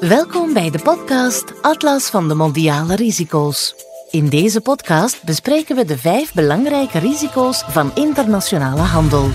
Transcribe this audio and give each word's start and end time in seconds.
Welkom 0.00 0.52
bij 0.52 0.70
de 0.70 0.78
podcast 0.78 1.62
Atlas 1.62 2.10
van 2.10 2.28
de 2.28 2.34
Mondiale 2.34 2.96
Risico's. 2.96 3.74
In 4.10 4.28
deze 4.28 4.60
podcast 4.60 5.24
bespreken 5.24 5.76
we 5.76 5.84
de 5.84 5.98
vijf 5.98 6.34
belangrijke 6.34 6.98
risico's 6.98 7.64
van 7.68 7.90
internationale 7.94 8.80
handel. 8.80 9.28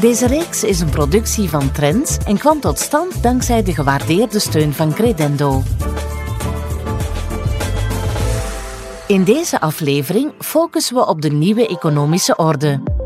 Deze 0.00 0.26
reeks 0.26 0.64
is 0.64 0.80
een 0.80 0.90
productie 0.90 1.48
van 1.48 1.72
Trends 1.72 2.16
en 2.26 2.38
kwam 2.38 2.60
tot 2.60 2.78
stand 2.78 3.22
dankzij 3.22 3.62
de 3.62 3.74
gewaardeerde 3.74 4.38
steun 4.38 4.72
van 4.72 4.92
Credendo. 4.92 5.62
In 9.06 9.24
deze 9.24 9.60
aflevering 9.60 10.32
focussen 10.38 10.94
we 10.94 11.06
op 11.06 11.22
de 11.22 11.30
nieuwe 11.30 11.68
economische 11.68 12.36
orde. 12.36 13.01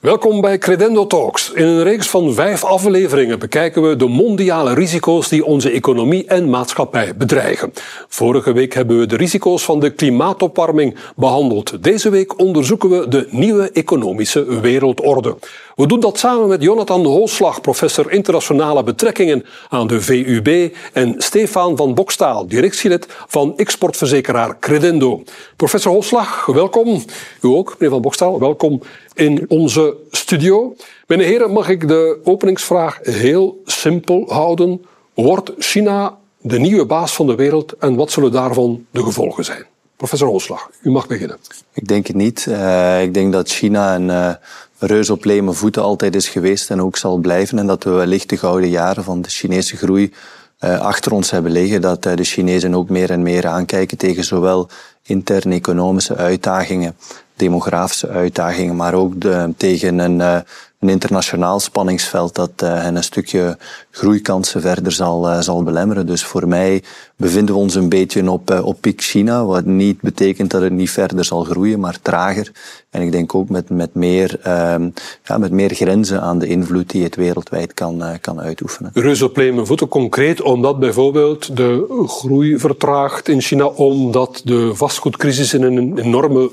Welkom 0.00 0.40
bij 0.40 0.58
Credendo 0.58 1.06
Talks. 1.06 1.52
In 1.52 1.66
een 1.66 1.82
reeks 1.82 2.08
van 2.08 2.34
vijf 2.34 2.64
afleveringen 2.64 3.38
bekijken 3.38 3.88
we 3.88 3.96
de 3.96 4.06
mondiale 4.06 4.74
risico's 4.74 5.28
die 5.28 5.44
onze 5.44 5.70
economie 5.70 6.26
en 6.26 6.50
maatschappij 6.50 7.16
bedreigen. 7.16 7.72
Vorige 8.08 8.52
week 8.52 8.74
hebben 8.74 8.98
we 8.98 9.06
de 9.06 9.16
risico's 9.16 9.64
van 9.64 9.80
de 9.80 9.90
klimaatopwarming 9.90 10.96
behandeld. 11.16 11.82
Deze 11.82 12.10
week 12.10 12.38
onderzoeken 12.40 12.90
we 12.90 13.08
de 13.08 13.26
nieuwe 13.30 13.70
economische 13.70 14.60
wereldorde. 14.60 15.36
We 15.74 15.86
doen 15.86 16.00
dat 16.00 16.18
samen 16.18 16.48
met 16.48 16.62
Jonathan 16.62 17.04
Holslag, 17.04 17.60
professor 17.60 18.10
internationale 18.10 18.82
betrekkingen 18.82 19.44
aan 19.68 19.86
de 19.86 20.00
VUB, 20.00 20.74
en 20.92 21.14
Stefan 21.18 21.76
van 21.76 21.94
Bokstaal, 21.94 22.46
directielid 22.46 23.06
van 23.26 23.56
exportverzekeraar 23.56 24.58
Credendo. 24.58 25.22
Professor 25.56 25.92
Holslag, 25.92 26.46
welkom. 26.46 27.04
U 27.40 27.48
ook, 27.48 27.70
meneer 27.72 27.90
van 27.90 28.02
Bokstaal, 28.02 28.38
welkom 28.38 28.82
in 29.16 29.44
onze 29.48 29.96
studio. 30.10 30.76
Mijn 31.06 31.20
heren, 31.20 31.52
mag 31.52 31.68
ik 31.68 31.88
de 31.88 32.18
openingsvraag 32.24 32.98
heel 33.02 33.62
simpel 33.64 34.24
houden? 34.28 34.84
Wordt 35.14 35.52
China 35.58 36.18
de 36.40 36.58
nieuwe 36.58 36.84
baas 36.84 37.14
van 37.14 37.26
de 37.26 37.34
wereld 37.34 37.72
en 37.78 37.94
wat 37.94 38.10
zullen 38.10 38.32
daarvan 38.32 38.86
de 38.90 39.02
gevolgen 39.02 39.44
zijn? 39.44 39.64
Professor 39.96 40.28
Holslag, 40.28 40.70
u 40.82 40.90
mag 40.90 41.06
beginnen. 41.06 41.36
Ik 41.72 41.88
denk 41.88 42.06
het 42.06 42.16
niet. 42.16 42.46
Uh, 42.48 43.02
ik 43.02 43.14
denk 43.14 43.32
dat 43.32 43.48
China 43.48 43.94
een 43.94 44.08
uh, 44.08 44.30
reus 44.78 45.10
op 45.10 45.24
leme 45.24 45.52
voeten 45.52 45.82
altijd 45.82 46.14
is 46.14 46.28
geweest 46.28 46.70
en 46.70 46.82
ook 46.82 46.96
zal 46.96 47.16
blijven. 47.16 47.58
En 47.58 47.66
dat 47.66 47.84
we 47.84 47.90
wellicht 47.90 48.28
de 48.28 48.36
gouden 48.36 48.70
jaren 48.70 49.04
van 49.04 49.22
de 49.22 49.28
Chinese 49.28 49.76
groei 49.76 50.12
uh, 50.60 50.80
achter 50.80 51.12
ons 51.12 51.30
hebben 51.30 51.52
liggen. 51.52 51.80
Dat 51.80 52.02
de 52.02 52.24
Chinezen 52.24 52.74
ook 52.74 52.88
meer 52.88 53.10
en 53.10 53.22
meer 53.22 53.46
aankijken 53.46 53.98
tegen 53.98 54.24
zowel 54.24 54.68
interne 55.06 55.54
economische 55.54 56.16
uitdagingen 56.16 56.96
demografische 57.36 58.08
uitdagingen, 58.08 58.76
maar 58.76 58.94
ook 58.94 59.14
tegen 59.56 59.98
een, 59.98 60.18
uh, 60.18 60.38
een 60.80 60.88
internationaal 60.88 61.60
spanningsveld 61.60 62.34
dat 62.34 62.50
uh, 62.64 62.82
hen 62.82 62.96
een 62.96 63.04
stukje 63.04 63.58
groeikansen 63.96 64.60
verder 64.60 64.92
zal, 64.92 65.30
uh, 65.30 65.40
zal 65.40 65.62
belemmeren. 65.62 66.06
Dus 66.06 66.24
voor 66.24 66.48
mij 66.48 66.82
bevinden 67.16 67.54
we 67.54 67.60
ons 67.60 67.74
een 67.74 67.88
beetje 67.88 68.30
op, 68.30 68.60
op 68.64 68.80
piek 68.80 69.00
China, 69.00 69.44
wat 69.44 69.64
niet 69.64 70.00
betekent 70.00 70.50
dat 70.50 70.62
het 70.62 70.72
niet 70.72 70.90
verder 70.90 71.24
zal 71.24 71.44
groeien, 71.44 71.80
maar 71.80 71.98
trager. 72.02 72.52
En 72.90 73.02
ik 73.02 73.12
denk 73.12 73.34
ook 73.34 73.48
met, 73.48 73.70
met, 73.70 73.94
meer, 73.94 74.38
ehm, 74.42 74.88
ja, 75.24 75.38
met 75.38 75.50
meer 75.50 75.74
grenzen 75.74 76.20
aan 76.20 76.38
de 76.38 76.46
invloed 76.46 76.90
die 76.90 77.02
het 77.02 77.16
wereldwijd 77.16 77.74
kan, 77.74 78.02
kan 78.20 78.40
uitoefenen. 78.40 78.90
Reus 78.94 79.22
op 79.22 79.34
voeten 79.62 79.88
concreet 79.88 80.42
omdat 80.42 80.78
bijvoorbeeld 80.78 81.56
de 81.56 82.04
groei 82.06 82.58
vertraagt 82.58 83.28
in 83.28 83.40
China, 83.40 83.64
omdat 83.64 84.40
de 84.44 84.74
vastgoedcrisis 84.74 85.54
in 85.54 85.62
een 85.62 85.98
enorme, 85.98 86.50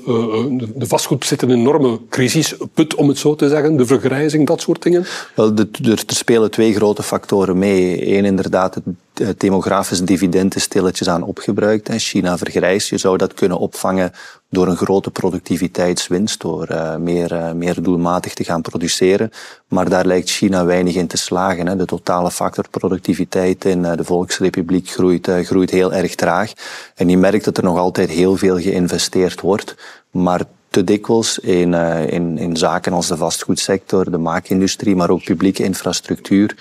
de 0.74 0.86
vastgoed 0.86 1.24
zit 1.24 1.42
in 1.42 1.50
een 1.50 1.58
enorme 1.58 2.00
crisisput, 2.08 2.94
om 2.94 3.08
het 3.08 3.18
zo 3.18 3.34
te 3.34 3.48
zeggen, 3.48 3.76
de 3.76 3.86
vergrijzing, 3.86 4.46
dat 4.46 4.60
soort 4.60 4.82
dingen? 4.82 5.04
Wel, 5.34 5.54
de, 5.54 5.68
er 5.82 6.02
spelen 6.06 6.50
twee 6.50 6.74
grote 6.74 7.02
factoren 7.02 7.33
mee. 7.56 8.16
Eén, 8.16 8.24
inderdaad, 8.24 8.80
het 9.14 9.40
demografisch 9.40 10.02
dividend 10.02 10.54
is 10.56 10.62
stilletjes 10.62 11.08
aan 11.08 11.22
opgebruikt. 11.22 11.88
En 11.88 11.98
China 11.98 12.38
vergrijst. 12.38 12.88
Je 12.88 12.98
zou 12.98 13.16
dat 13.16 13.34
kunnen 13.34 13.58
opvangen 13.58 14.12
door 14.50 14.66
een 14.66 14.76
grote 14.76 15.10
productiviteitswinst, 15.10 16.40
door 16.40 16.68
uh, 16.70 16.96
meer, 16.96 17.32
uh, 17.32 17.52
meer 17.52 17.82
doelmatig 17.82 18.34
te 18.34 18.44
gaan 18.44 18.62
produceren. 18.62 19.30
Maar 19.68 19.88
daar 19.88 20.06
lijkt 20.06 20.30
China 20.30 20.64
weinig 20.64 20.94
in 20.94 21.06
te 21.06 21.16
slagen. 21.16 21.66
Hè. 21.66 21.76
De 21.76 21.84
totale 21.84 22.30
factor 22.30 22.64
productiviteit 22.70 23.64
in 23.64 23.78
uh, 23.78 23.92
de 23.96 24.04
Volksrepubliek 24.04 24.88
groeit, 24.88 25.30
groeit 25.42 25.70
heel 25.70 25.92
erg 25.92 26.14
traag. 26.14 26.52
En 26.94 27.08
je 27.08 27.18
merkt 27.18 27.44
dat 27.44 27.56
er 27.56 27.64
nog 27.64 27.78
altijd 27.78 28.10
heel 28.10 28.36
veel 28.36 28.58
geïnvesteerd 28.60 29.40
wordt. 29.40 29.74
Maar 30.10 30.40
te 30.68 30.84
dikwijls 30.84 31.38
in, 31.38 31.74
in, 32.08 32.38
in 32.38 32.56
zaken 32.56 32.92
als 32.92 33.06
de 33.06 33.16
vastgoedsector, 33.16 34.10
de 34.10 34.18
maakindustrie, 34.18 34.96
maar 34.96 35.10
ook 35.10 35.24
publieke 35.24 35.62
infrastructuur, 35.62 36.56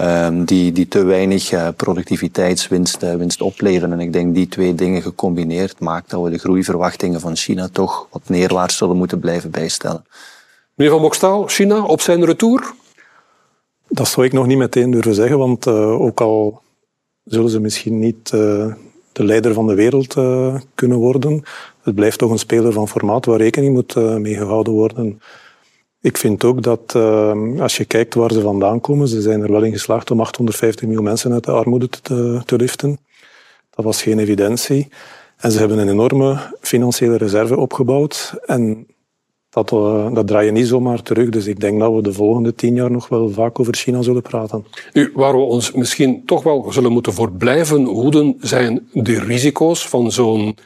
um, 0.00 0.44
die, 0.44 0.72
die 0.72 0.88
te 0.88 1.04
weinig 1.04 1.52
uh, 1.52 1.68
productiviteitswinst 1.76 3.02
uh, 3.02 3.14
winst 3.14 3.40
opleveren. 3.40 3.92
En 3.92 4.00
ik 4.00 4.12
denk 4.12 4.34
die 4.34 4.48
twee 4.48 4.74
dingen 4.74 5.02
gecombineerd 5.02 5.80
maakt 5.80 6.10
dat 6.10 6.22
we 6.22 6.30
de 6.30 6.38
groeiverwachtingen 6.38 7.20
van 7.20 7.36
China 7.36 7.68
toch 7.72 8.08
wat 8.10 8.22
neerwaarts 8.26 8.76
zullen 8.76 8.96
moeten 8.96 9.18
blijven 9.18 9.50
bijstellen. 9.50 10.04
Meneer 10.74 10.92
Van 10.92 11.02
Bokstaal, 11.02 11.46
China 11.46 11.84
op 11.84 12.00
zijn 12.00 12.24
retour? 12.24 12.72
Dat 13.88 14.08
zou 14.08 14.26
ik 14.26 14.32
nog 14.32 14.46
niet 14.46 14.58
meteen 14.58 14.90
durven 14.90 15.14
zeggen, 15.14 15.38
want 15.38 15.66
uh, 15.66 16.00
ook 16.00 16.20
al 16.20 16.62
zullen 17.24 17.50
ze 17.50 17.60
misschien 17.60 17.98
niet 17.98 18.30
de 19.12 19.24
leider 19.24 19.54
van 19.54 19.66
de 19.66 19.74
wereld 19.74 20.14
kunnen 20.74 20.98
worden, 20.98 21.42
het 21.82 21.94
blijft 21.94 22.18
toch 22.18 22.30
een 22.30 22.38
speler 22.38 22.72
van 22.72 22.88
formaat 22.88 23.24
waar 23.24 23.38
rekening 23.38 23.74
moet 23.74 23.94
mee 23.94 24.34
gehouden 24.34 24.72
worden. 24.72 25.20
Ik 26.04 26.16
vind 26.16 26.44
ook 26.44 26.62
dat 26.62 26.94
uh, 26.96 27.60
als 27.60 27.76
je 27.76 27.84
kijkt 27.84 28.14
waar 28.14 28.32
ze 28.32 28.40
vandaan 28.40 28.80
komen, 28.80 29.08
ze 29.08 29.20
zijn 29.20 29.42
er 29.42 29.52
wel 29.52 29.62
in 29.62 29.72
geslaagd 29.72 30.10
om 30.10 30.20
850 30.20 30.86
miljoen 30.86 31.04
mensen 31.04 31.32
uit 31.32 31.44
de 31.44 31.50
armoede 31.50 31.88
te, 31.88 32.40
te 32.44 32.56
liften. 32.56 32.98
Dat 33.70 33.84
was 33.84 34.02
geen 34.02 34.18
evidentie. 34.18 34.88
En 35.36 35.52
ze 35.52 35.58
hebben 35.58 35.78
een 35.78 35.88
enorme 35.88 36.38
financiële 36.60 37.16
reserve 37.16 37.56
opgebouwd. 37.56 38.34
En 38.46 38.86
dat, 39.50 39.72
uh, 39.72 40.14
dat 40.14 40.26
draai 40.26 40.46
je 40.46 40.52
niet 40.52 40.66
zomaar 40.66 41.02
terug. 41.02 41.28
Dus 41.28 41.46
ik 41.46 41.60
denk 41.60 41.80
dat 41.80 41.94
we 41.94 42.02
de 42.02 42.12
volgende 42.12 42.54
tien 42.54 42.74
jaar 42.74 42.90
nog 42.90 43.08
wel 43.08 43.28
vaak 43.28 43.60
over 43.60 43.74
China 43.74 44.02
zullen 44.02 44.22
praten. 44.22 44.66
Nu, 44.92 45.12
waar 45.14 45.32
we 45.32 45.42
ons 45.42 45.72
misschien 45.72 46.22
toch 46.24 46.42
wel 46.42 46.72
zullen 46.72 46.92
moeten 46.92 47.12
voor 47.12 47.32
blijven 47.32 47.84
hoeden, 47.84 48.36
zijn 48.40 48.88
de 48.92 49.20
risico's 49.20 49.88
van 49.88 50.12
zo'n 50.12 50.56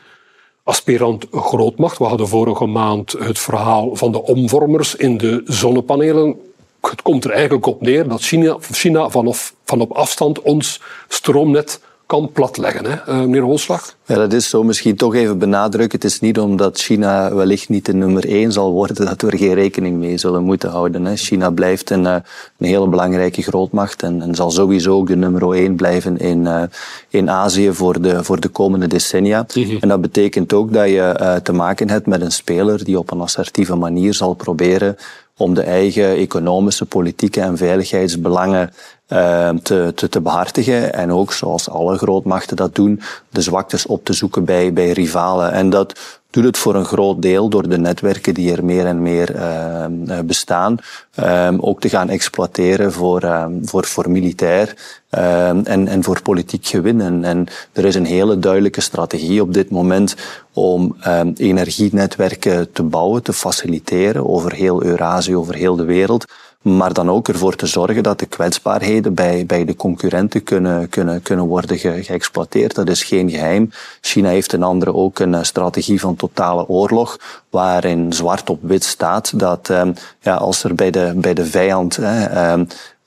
aspirant 0.68 1.26
grootmacht. 1.30 1.98
We 1.98 2.04
hadden 2.04 2.28
vorige 2.28 2.66
maand 2.66 3.12
het 3.12 3.38
verhaal 3.38 3.96
van 3.96 4.12
de 4.12 4.22
omvormers 4.22 4.94
in 4.94 5.18
de 5.18 5.42
zonnepanelen. 5.44 6.40
Het 6.80 7.02
komt 7.02 7.24
er 7.24 7.30
eigenlijk 7.30 7.66
op 7.66 7.80
neer 7.80 8.08
dat 8.08 8.20
China, 8.20 8.56
China 8.60 9.08
vanaf, 9.10 9.54
van 9.64 9.80
op 9.80 9.92
afstand 9.92 10.42
ons 10.42 10.80
stroomnet 11.08 11.80
kan 12.08 12.32
platleggen, 12.32 12.84
hè, 12.84 12.96
uh, 13.08 13.20
meneer 13.20 13.42
Holslag? 13.42 13.94
Ja, 14.06 14.14
dat 14.14 14.32
is 14.32 14.48
zo. 14.48 14.62
Misschien 14.62 14.96
toch 14.96 15.14
even 15.14 15.38
benadrukken. 15.38 15.98
Het 15.98 16.10
is 16.10 16.20
niet 16.20 16.38
omdat 16.38 16.78
China 16.78 17.34
wellicht 17.34 17.68
niet 17.68 17.86
de 17.86 17.94
nummer 17.94 18.28
één 18.28 18.52
zal 18.52 18.72
worden 18.72 19.06
dat 19.06 19.22
we 19.22 19.30
er 19.30 19.38
geen 19.38 19.54
rekening 19.54 19.96
mee 19.96 20.18
zullen 20.18 20.42
moeten 20.42 20.70
houden. 20.70 21.04
Hè. 21.04 21.16
China 21.16 21.50
blijft 21.50 21.90
een, 21.90 22.06
eh, 22.06 22.14
een 22.58 22.66
hele 22.66 22.88
belangrijke 22.88 23.42
grootmacht 23.42 24.02
en, 24.02 24.22
en, 24.22 24.34
zal 24.34 24.50
sowieso 24.50 24.94
ook 24.94 25.06
de 25.06 25.16
nummer 25.16 25.52
één 25.52 25.76
blijven 25.76 26.18
in, 26.18 26.40
uh, 26.40 26.62
in 27.08 27.30
Azië 27.30 27.72
voor 27.72 28.00
de, 28.02 28.24
voor 28.24 28.40
de 28.40 28.48
komende 28.48 28.86
decennia. 28.86 29.46
Mhm. 29.54 29.76
En 29.80 29.88
dat 29.88 30.00
betekent 30.00 30.52
ook 30.52 30.72
dat 30.72 30.88
je 30.88 31.16
uh, 31.20 31.34
te 31.34 31.52
maken 31.52 31.90
hebt 31.90 32.06
met 32.06 32.20
een 32.20 32.32
speler 32.32 32.84
die 32.84 32.98
op 32.98 33.10
een 33.10 33.20
assertieve 33.20 33.74
manier 33.74 34.14
zal 34.14 34.34
proberen 34.34 34.96
om 35.36 35.54
de 35.54 35.62
eigen 35.62 36.16
economische, 36.16 36.84
politieke 36.84 37.40
en 37.40 37.56
veiligheidsbelangen 37.56 38.70
te, 39.08 39.92
te, 39.94 40.08
te 40.08 40.20
behartigen. 40.20 40.92
En 40.94 41.12
ook, 41.12 41.32
zoals 41.32 41.70
alle 41.70 41.98
grootmachten 41.98 42.56
dat 42.56 42.74
doen, 42.74 43.00
de 43.30 43.40
zwaktes 43.40 43.86
op 43.86 44.04
te 44.04 44.12
zoeken 44.12 44.44
bij, 44.44 44.72
bij 44.72 44.90
rivalen. 44.90 45.52
En 45.52 45.70
dat 45.70 46.18
doet 46.30 46.44
het 46.44 46.58
voor 46.58 46.74
een 46.74 46.84
groot 46.84 47.22
deel 47.22 47.48
door 47.48 47.68
de 47.68 47.78
netwerken 47.78 48.34
die 48.34 48.52
er 48.52 48.64
meer 48.64 48.86
en 48.86 49.02
meer 49.02 49.34
uh, 49.34 49.84
bestaan, 50.24 50.76
uh, 51.20 51.48
ook 51.56 51.80
te 51.80 51.88
gaan 51.88 52.08
exploiteren 52.08 52.92
voor, 52.92 53.48
voor, 53.62 53.84
voor 53.84 54.10
militair 54.10 54.74
en, 55.10 55.88
en 55.88 56.04
voor 56.04 56.22
politiek 56.22 56.66
gewin. 56.66 57.24
En, 57.24 57.46
er 57.72 57.84
is 57.84 57.94
een 57.94 58.06
hele 58.06 58.38
duidelijke 58.38 58.80
strategie 58.80 59.42
op 59.42 59.54
dit 59.54 59.70
moment 59.70 60.16
om 60.52 60.96
energienetwerken 61.34 62.72
te 62.72 62.82
bouwen, 62.82 63.22
te 63.22 63.32
faciliteren 63.32 64.28
over 64.28 64.52
heel 64.52 64.82
Eurazië, 64.82 65.36
over 65.36 65.54
heel 65.54 65.76
de 65.76 65.84
wereld 65.84 66.24
maar 66.62 66.92
dan 66.92 67.10
ook 67.10 67.28
ervoor 67.28 67.56
te 67.56 67.66
zorgen 67.66 68.02
dat 68.02 68.18
de 68.18 68.26
kwetsbaarheden 68.26 69.14
bij, 69.14 69.46
bij 69.46 69.64
de 69.64 69.76
concurrenten 69.76 70.42
kunnen, 70.42 70.88
kunnen, 70.88 71.22
kunnen 71.22 71.46
worden 71.46 71.78
ge, 71.78 72.02
geëxploiteerd. 72.02 72.74
Dat 72.74 72.88
is 72.88 73.02
geen 73.02 73.30
geheim. 73.30 73.70
China 74.00 74.28
heeft 74.28 74.52
een 74.52 74.62
andere 74.62 74.94
ook 74.94 75.18
een 75.18 75.46
strategie 75.46 76.00
van 76.00 76.16
totale 76.16 76.68
oorlog, 76.68 77.18
waarin 77.50 78.12
zwart 78.12 78.50
op 78.50 78.58
wit 78.62 78.84
staat 78.84 79.38
dat 79.38 79.68
um, 79.68 79.94
ja, 80.20 80.34
als 80.34 80.64
er 80.64 80.74
bij 80.74 80.90
de, 80.90 81.12
bij 81.16 81.34
de 81.34 81.46
vijand 81.46 81.98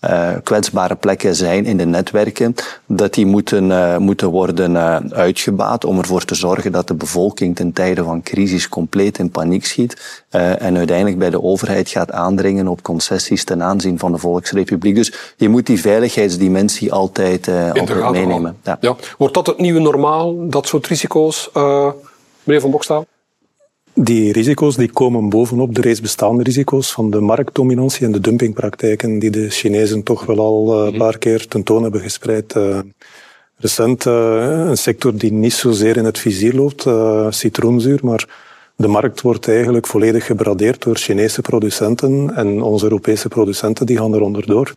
uh, 0.10 0.32
kwetsbare 0.44 0.96
plekken 0.96 1.36
zijn 1.36 1.66
in 1.66 1.78
de 1.78 1.86
netwerken, 1.86 2.56
dat 2.86 3.14
die 3.14 3.26
moeten, 3.26 3.70
uh, 3.70 3.98
moeten 3.98 4.30
worden 4.30 4.72
uh, 4.72 4.98
uitgebaat 5.10 5.86
om 5.86 5.98
ervoor 5.98 6.26
te 6.26 6.36
zorgen 6.36 6.72
dat 6.72 6.88
de 6.88 6.94
bevolking 6.94 7.56
ten 7.56 7.74
tijde 7.74 8.04
van 8.04 8.24
crisis 8.24 8.70
compleet 8.70 9.18
in 9.18 9.30
paniek 9.30 9.66
schiet 9.66 10.24
en 10.30 10.78
uiteindelijk 10.78 11.18
bij 11.18 11.30
de 11.30 11.44
overheid 11.44 11.90
gaat 11.90 12.12
aandringen 12.12 12.68
op 12.68 12.82
concessies 12.82 13.44
ten 13.44 13.64
aanzien 13.64 14.00
van 14.00 14.12
de 14.12 14.18
Volksrepubliek. 14.18 14.96
Dus 14.96 15.34
je 15.38 15.50
moet 15.50 15.66
die 15.66 15.82
veiligheidsdimensie 15.82 16.94
altijd, 16.94 17.48
altijd 17.48 18.12
meenemen. 18.12 18.58
Ja. 18.64 18.78
ja. 18.80 18.96
Wordt 19.18 19.34
dat 19.34 19.48
het 19.48 19.58
nieuwe 19.58 19.80
normaal, 19.80 20.50
dat 20.50 20.68
soort 20.68 20.88
risico's, 20.88 21.50
meneer 22.44 22.62
Van 22.62 22.72
Bokstaal? 22.72 23.06
Die 23.94 24.32
risico's 24.32 24.76
die 24.76 24.92
komen 24.92 25.30
bovenop 25.30 25.76
de 25.76 25.82
reeds 25.82 26.02
bestaande 26.02 26.44
risico's 26.44 26.92
van 26.92 27.10
de 27.10 27.20
marktdominantie 27.20 28.06
en 28.06 28.12
de 28.12 28.20
dumpingpraktijken 28.20 29.20
die 29.20 29.30
de 29.30 29.50
Chinezen 29.50 30.04
toch 30.04 30.26
wel 30.26 30.40
al 30.40 30.74
eh, 30.74 30.92
een 30.92 30.98
paar 30.98 31.18
keer 31.18 31.48
tentoon 31.48 31.84
hebben 31.84 32.02
gespreid. 32.02 32.56
Uh, 32.56 32.80
recent 33.58 34.06
uh, 34.06 34.66
een 34.68 34.78
sector 34.78 35.18
die 35.18 35.32
niet 35.32 35.54
zozeer 35.54 35.98
in 35.98 36.06
het 36.06 36.20
vizier 36.20 36.54
loopt, 36.54 36.86
citroenzuur, 37.36 38.00
maar 38.04 38.28
de 38.76 38.88
markt 38.88 39.22
wordt 39.22 39.48
eigenlijk 39.48 39.88
volledig 39.88 40.26
gebradeerd 40.26 40.82
door 40.82 40.96
Chinese 40.96 41.42
producenten 41.42 42.36
en 42.36 42.62
onze 42.62 42.84
Europese 42.84 43.28
producenten 43.28 43.86
die 43.86 43.98
gaan 43.98 44.14
er 44.14 44.22
onderdoor 44.22 44.74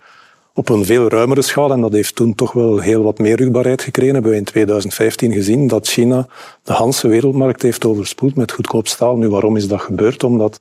op 0.55 0.69
een 0.69 0.85
veel 0.85 1.09
ruimere 1.09 1.43
schaal. 1.43 1.73
En 1.73 1.81
dat 1.81 1.93
heeft 1.93 2.15
toen 2.15 2.35
toch 2.35 2.53
wel 2.53 2.79
heel 2.79 3.03
wat 3.03 3.19
meer 3.19 3.37
rugbaarheid 3.37 3.83
gekregen. 3.83 4.15
Hebben 4.15 4.33
we 4.33 4.39
in 4.39 4.45
2015 4.45 5.33
gezien 5.33 5.67
dat 5.67 5.89
China 5.89 6.27
de 6.62 6.73
Hanse 6.73 7.09
wereldmarkt 7.09 7.62
heeft 7.62 7.85
overspoeld 7.85 8.37
met 8.37 8.53
goedkoop 8.53 8.89
staal. 8.89 9.17
Nu, 9.17 9.29
waarom 9.29 9.56
is 9.56 9.69
dat 9.69 9.81
gebeurd? 9.81 10.25
Omdat, 10.25 10.61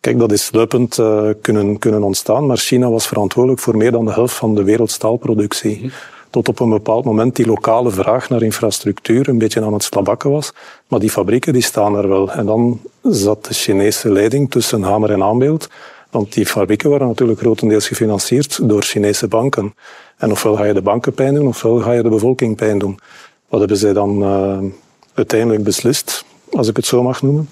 kijk, 0.00 0.18
dat 0.18 0.32
is 0.32 0.44
sluipend 0.44 0.98
uh, 0.98 1.28
kunnen, 1.40 1.78
kunnen 1.78 2.02
ontstaan. 2.02 2.46
Maar 2.46 2.56
China 2.56 2.90
was 2.90 3.06
verantwoordelijk 3.06 3.60
voor 3.60 3.76
meer 3.76 3.92
dan 3.92 4.04
de 4.04 4.12
helft 4.12 4.34
van 4.34 4.54
de 4.54 4.62
wereldstaalproductie. 4.62 5.78
Mhm. 5.78 5.88
Tot 6.30 6.48
op 6.48 6.60
een 6.60 6.70
bepaald 6.70 7.04
moment 7.04 7.36
die 7.36 7.46
lokale 7.46 7.90
vraag 7.90 8.28
naar 8.28 8.42
infrastructuur 8.42 9.28
een 9.28 9.38
beetje 9.38 9.64
aan 9.64 9.72
het 9.72 9.82
slabakken 9.82 10.30
was. 10.30 10.52
Maar 10.88 11.00
die 11.00 11.10
fabrieken 11.10 11.52
die 11.52 11.62
staan 11.62 11.96
er 11.96 12.08
wel. 12.08 12.32
En 12.32 12.46
dan 12.46 12.80
zat 13.02 13.44
de 13.44 13.54
Chinese 13.54 14.12
leiding 14.12 14.50
tussen 14.50 14.82
hamer 14.82 15.10
en 15.10 15.22
aanbeeld 15.22 15.68
want 16.18 16.32
die 16.32 16.46
fabrieken 16.46 16.90
waren 16.90 17.06
natuurlijk 17.06 17.38
grotendeels 17.38 17.88
gefinancierd 17.88 18.68
door 18.68 18.82
Chinese 18.82 19.28
banken. 19.28 19.74
En 20.16 20.30
ofwel 20.30 20.56
ga 20.56 20.64
je 20.64 20.74
de 20.74 20.82
banken 20.82 21.14
pijn 21.14 21.34
doen, 21.34 21.46
ofwel 21.46 21.78
ga 21.78 21.92
je 21.92 22.02
de 22.02 22.08
bevolking 22.08 22.56
pijn 22.56 22.78
doen. 22.78 22.98
Wat 23.48 23.60
hebben 23.60 23.78
zij 23.78 23.92
dan 23.92 24.22
uh, 24.22 24.58
uiteindelijk 25.14 25.64
beslist, 25.64 26.24
als 26.52 26.68
ik 26.68 26.76
het 26.76 26.86
zo 26.86 27.02
mag 27.02 27.22
noemen? 27.22 27.50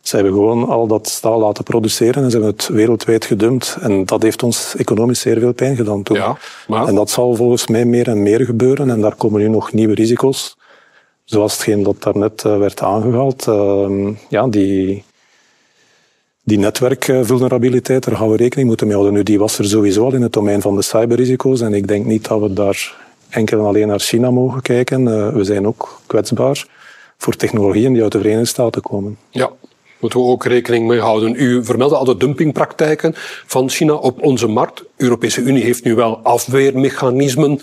Ze 0.00 0.14
hebben 0.14 0.32
gewoon 0.32 0.68
al 0.68 0.86
dat 0.86 1.08
staal 1.08 1.38
laten 1.38 1.64
produceren 1.64 2.22
en 2.22 2.30
ze 2.30 2.36
hebben 2.36 2.56
het 2.56 2.68
wereldwijd 2.68 3.24
gedumpt. 3.24 3.76
En 3.80 4.04
dat 4.04 4.22
heeft 4.22 4.42
ons 4.42 4.76
economisch 4.76 5.20
zeer 5.20 5.38
veel 5.38 5.52
pijn 5.52 5.76
gedaan 5.76 6.02
toen. 6.02 6.16
Ja, 6.16 6.36
maar... 6.68 6.86
En 6.86 6.94
dat 6.94 7.10
zal 7.10 7.34
volgens 7.34 7.66
mij 7.66 7.84
meer 7.84 8.08
en 8.08 8.22
meer 8.22 8.44
gebeuren. 8.44 8.90
En 8.90 9.00
daar 9.00 9.14
komen 9.14 9.40
nu 9.40 9.48
nog 9.48 9.72
nieuwe 9.72 9.94
risico's. 9.94 10.56
Zoals 11.24 11.52
hetgeen 11.52 11.82
dat 11.82 12.02
daarnet 12.02 12.44
uh, 12.46 12.58
werd 12.58 12.82
aangehaald. 12.82 13.46
Uh, 13.46 14.08
ja, 14.28 14.46
die, 14.48 15.04
die 16.44 16.58
netwerkvulnerabiliteit, 16.58 18.04
daar 18.04 18.16
gaan 18.16 18.30
we 18.30 18.36
rekening 18.36 18.68
moeten 18.68 18.86
mee 18.86 18.96
houden. 18.96 19.16
Nu, 19.16 19.22
die 19.22 19.38
was 19.38 19.58
er 19.58 19.64
sowieso 19.64 20.04
al 20.04 20.14
in 20.14 20.22
het 20.22 20.32
domein 20.32 20.60
van 20.60 20.76
de 20.76 20.82
cyberrisico's. 20.82 21.60
En 21.60 21.74
ik 21.74 21.88
denk 21.88 22.06
niet 22.06 22.28
dat 22.28 22.40
we 22.40 22.52
daar 22.52 22.94
enkel 23.28 23.58
en 23.58 23.64
alleen 23.64 23.86
naar 23.88 24.00
China 24.00 24.30
mogen 24.30 24.62
kijken. 24.62 25.06
Uh, 25.06 25.28
we 25.28 25.44
zijn 25.44 25.66
ook 25.66 26.00
kwetsbaar 26.06 26.66
voor 27.18 27.36
technologieën 27.36 27.92
die 27.92 28.02
uit 28.02 28.12
de 28.12 28.18
Verenigde 28.18 28.46
Staten 28.46 28.82
komen. 28.82 29.18
Ja, 29.30 29.50
moeten 29.98 30.20
we 30.20 30.26
ook 30.26 30.44
rekening 30.44 30.86
mee 30.86 31.00
houden. 31.00 31.34
U 31.36 31.64
vermeldde 31.64 31.96
al 31.96 32.04
de 32.04 32.16
dumpingpraktijken 32.16 33.12
van 33.46 33.70
China 33.70 33.94
op 33.94 34.22
onze 34.22 34.46
markt. 34.46 34.78
De 34.78 34.86
Europese 34.96 35.40
Unie 35.40 35.62
heeft 35.62 35.84
nu 35.84 35.94
wel 35.94 36.18
afweermechanismen 36.22 37.60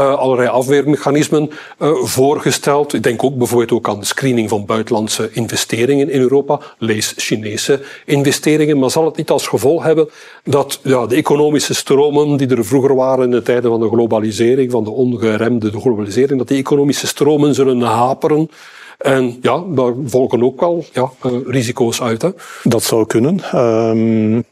allerlei 0.00 0.48
afweermechanismen 0.48 1.50
uh, 1.78 1.94
voorgesteld. 1.94 2.92
Ik 2.92 3.02
denk 3.02 3.24
ook 3.24 3.36
bijvoorbeeld 3.36 3.72
ook 3.72 3.88
aan 3.88 4.00
de 4.00 4.06
screening 4.06 4.48
van 4.48 4.66
buitenlandse 4.66 5.30
investeringen 5.32 6.10
in 6.10 6.20
Europa, 6.20 6.60
lees 6.78 7.14
Chinese 7.16 7.82
investeringen. 8.04 8.78
Maar 8.78 8.90
zal 8.90 9.04
het 9.04 9.16
niet 9.16 9.30
als 9.30 9.46
gevolg 9.46 9.82
hebben 9.82 10.08
dat 10.44 10.80
ja, 10.82 11.06
de 11.06 11.14
economische 11.14 11.74
stromen 11.74 12.36
die 12.36 12.48
er 12.48 12.64
vroeger 12.64 12.94
waren 12.94 13.24
in 13.24 13.30
de 13.30 13.42
tijden 13.42 13.70
van 13.70 13.80
de 13.80 13.88
globalisering, 13.88 14.70
van 14.70 14.84
de 14.84 14.90
ongeremde 14.90 15.70
globalisering, 15.70 16.38
dat 16.38 16.48
die 16.48 16.58
economische 16.58 17.06
stromen 17.06 17.54
zullen 17.54 17.80
haperen? 17.80 18.50
En 18.98 19.38
ja, 19.40 19.64
daar 19.68 19.92
volgen 20.04 20.42
ook 20.42 20.60
wel 20.60 20.84
ja, 20.92 21.10
uh, 21.26 21.32
risico's 21.46 22.02
uit. 22.02 22.22
Hè? 22.22 22.30
Dat 22.62 22.82
zou 22.82 23.06
kunnen. 23.06 23.58
Um, 23.58 24.44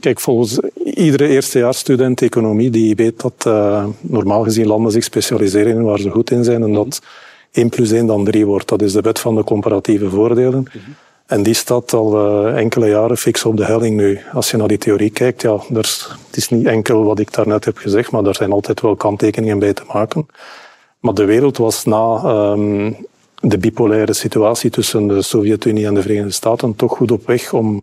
Kijk, 0.00 0.20
volgens 0.20 0.58
iedere 0.84 1.28
eerstejaarsstudent 1.28 2.22
economie 2.22 2.70
die 2.70 2.94
weet 2.94 3.20
dat 3.20 3.44
uh, 3.46 3.86
normaal 4.00 4.42
gezien 4.42 4.66
landen 4.66 4.92
zich 4.92 5.04
specialiseren 5.04 5.72
in 5.72 5.82
waar 5.82 5.98
ze 5.98 6.10
goed 6.10 6.30
in 6.30 6.44
zijn 6.44 6.62
en 6.62 6.72
dat 6.72 7.00
1 7.52 7.68
plus 7.68 7.90
1 7.90 8.06
dan 8.06 8.24
3 8.24 8.46
wordt. 8.46 8.68
Dat 8.68 8.82
is 8.82 8.92
de 8.92 9.00
wet 9.00 9.18
van 9.18 9.34
de 9.34 9.44
comparatieve 9.44 10.10
voordelen. 10.10 10.58
Mm 10.58 10.66
-hmm. 10.72 10.94
En 11.26 11.42
die 11.42 11.54
staat 11.54 11.92
al 11.92 12.46
uh, 12.46 12.58
enkele 12.58 12.88
jaren 12.88 13.16
fix 13.16 13.44
op 13.44 13.56
de 13.56 13.64
helling 13.64 13.96
nu. 13.96 14.20
Als 14.32 14.50
je 14.50 14.56
naar 14.56 14.68
die 14.68 14.78
theorie 14.78 15.10
kijkt, 15.10 15.42
ja, 15.42 15.52
er, 15.52 16.08
het 16.26 16.36
is 16.36 16.48
niet 16.48 16.66
enkel 16.66 17.04
wat 17.04 17.18
ik 17.18 17.32
daarnet 17.34 17.64
heb 17.64 17.76
gezegd, 17.76 18.10
maar 18.10 18.24
er 18.24 18.34
zijn 18.34 18.52
altijd 18.52 18.80
wel 18.80 18.96
kanttekeningen 18.96 19.58
bij 19.58 19.72
te 19.72 19.82
maken. 19.92 20.26
Maar 21.00 21.14
de 21.14 21.24
wereld 21.24 21.56
was 21.56 21.84
na 21.84 22.22
um, 22.52 22.96
de 23.40 23.58
bipolaire 23.58 24.12
situatie 24.12 24.70
tussen 24.70 25.06
de 25.06 25.22
Sovjet-Unie 25.22 25.86
en 25.86 25.94
de 25.94 26.02
Verenigde 26.02 26.30
Staten 26.30 26.76
toch 26.76 26.96
goed 26.96 27.10
op 27.10 27.26
weg 27.26 27.52
om 27.52 27.82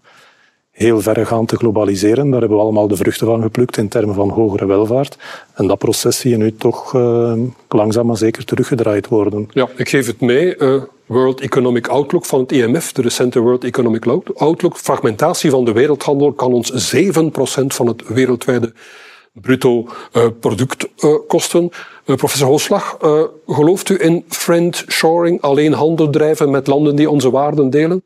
heel 0.74 1.02
verregaand 1.02 1.48
te 1.48 1.56
globaliseren. 1.56 2.30
Daar 2.30 2.40
hebben 2.40 2.58
we 2.58 2.64
allemaal 2.64 2.88
de 2.88 2.96
vruchten 2.96 3.28
van 3.28 3.42
geplukt 3.42 3.78
in 3.78 3.88
termen 3.88 4.16
van 4.16 4.30
hogere 4.30 4.66
welvaart. 4.66 5.18
En 5.54 5.68
dat 5.68 5.78
proces 5.78 6.20
zie 6.20 6.32
je 6.32 6.38
nu 6.38 6.56
toch 6.56 6.94
uh, 6.94 7.34
langzaam 7.70 8.06
maar 8.06 8.18
zeker 8.18 8.46
teruggedraaid 8.46 9.08
worden. 9.08 9.48
Ja, 9.50 9.68
ik 9.76 9.90
geef 9.90 10.06
het 10.06 10.22
mee. 10.22 10.58
Uh, 10.58 10.82
World 11.06 11.42
Economic 11.42 11.88
Outlook 11.88 12.26
van 12.26 12.40
het 12.40 12.52
IMF, 12.52 12.92
de 12.92 13.02
recente 13.02 13.40
World 13.40 13.64
Economic 13.64 14.06
Outlook. 14.36 14.78
Fragmentatie 14.78 15.50
van 15.50 15.66
de 15.66 15.72
wereldhandel 15.72 16.32
kan 16.32 16.54
ons 16.54 16.96
7% 16.96 17.06
van 17.68 17.88
het 17.88 18.08
wereldwijde 18.08 18.74
bruto 19.32 19.88
uh, 20.14 20.26
product 20.40 20.90
kosten. 21.28 21.70
professor 22.06 22.48
Holslag, 22.48 22.98
gelooft 23.48 23.90
u 23.90 23.98
in 24.02 24.24
friend 24.28 24.86
shoring, 24.88 25.42
alleen 25.42 25.74
handel 25.74 26.10
drijven 26.10 26.50
met 26.50 26.68
landen 26.68 26.96
die 26.96 27.10
onze 27.10 27.32
waarden 27.32 27.70
delen? 27.70 28.04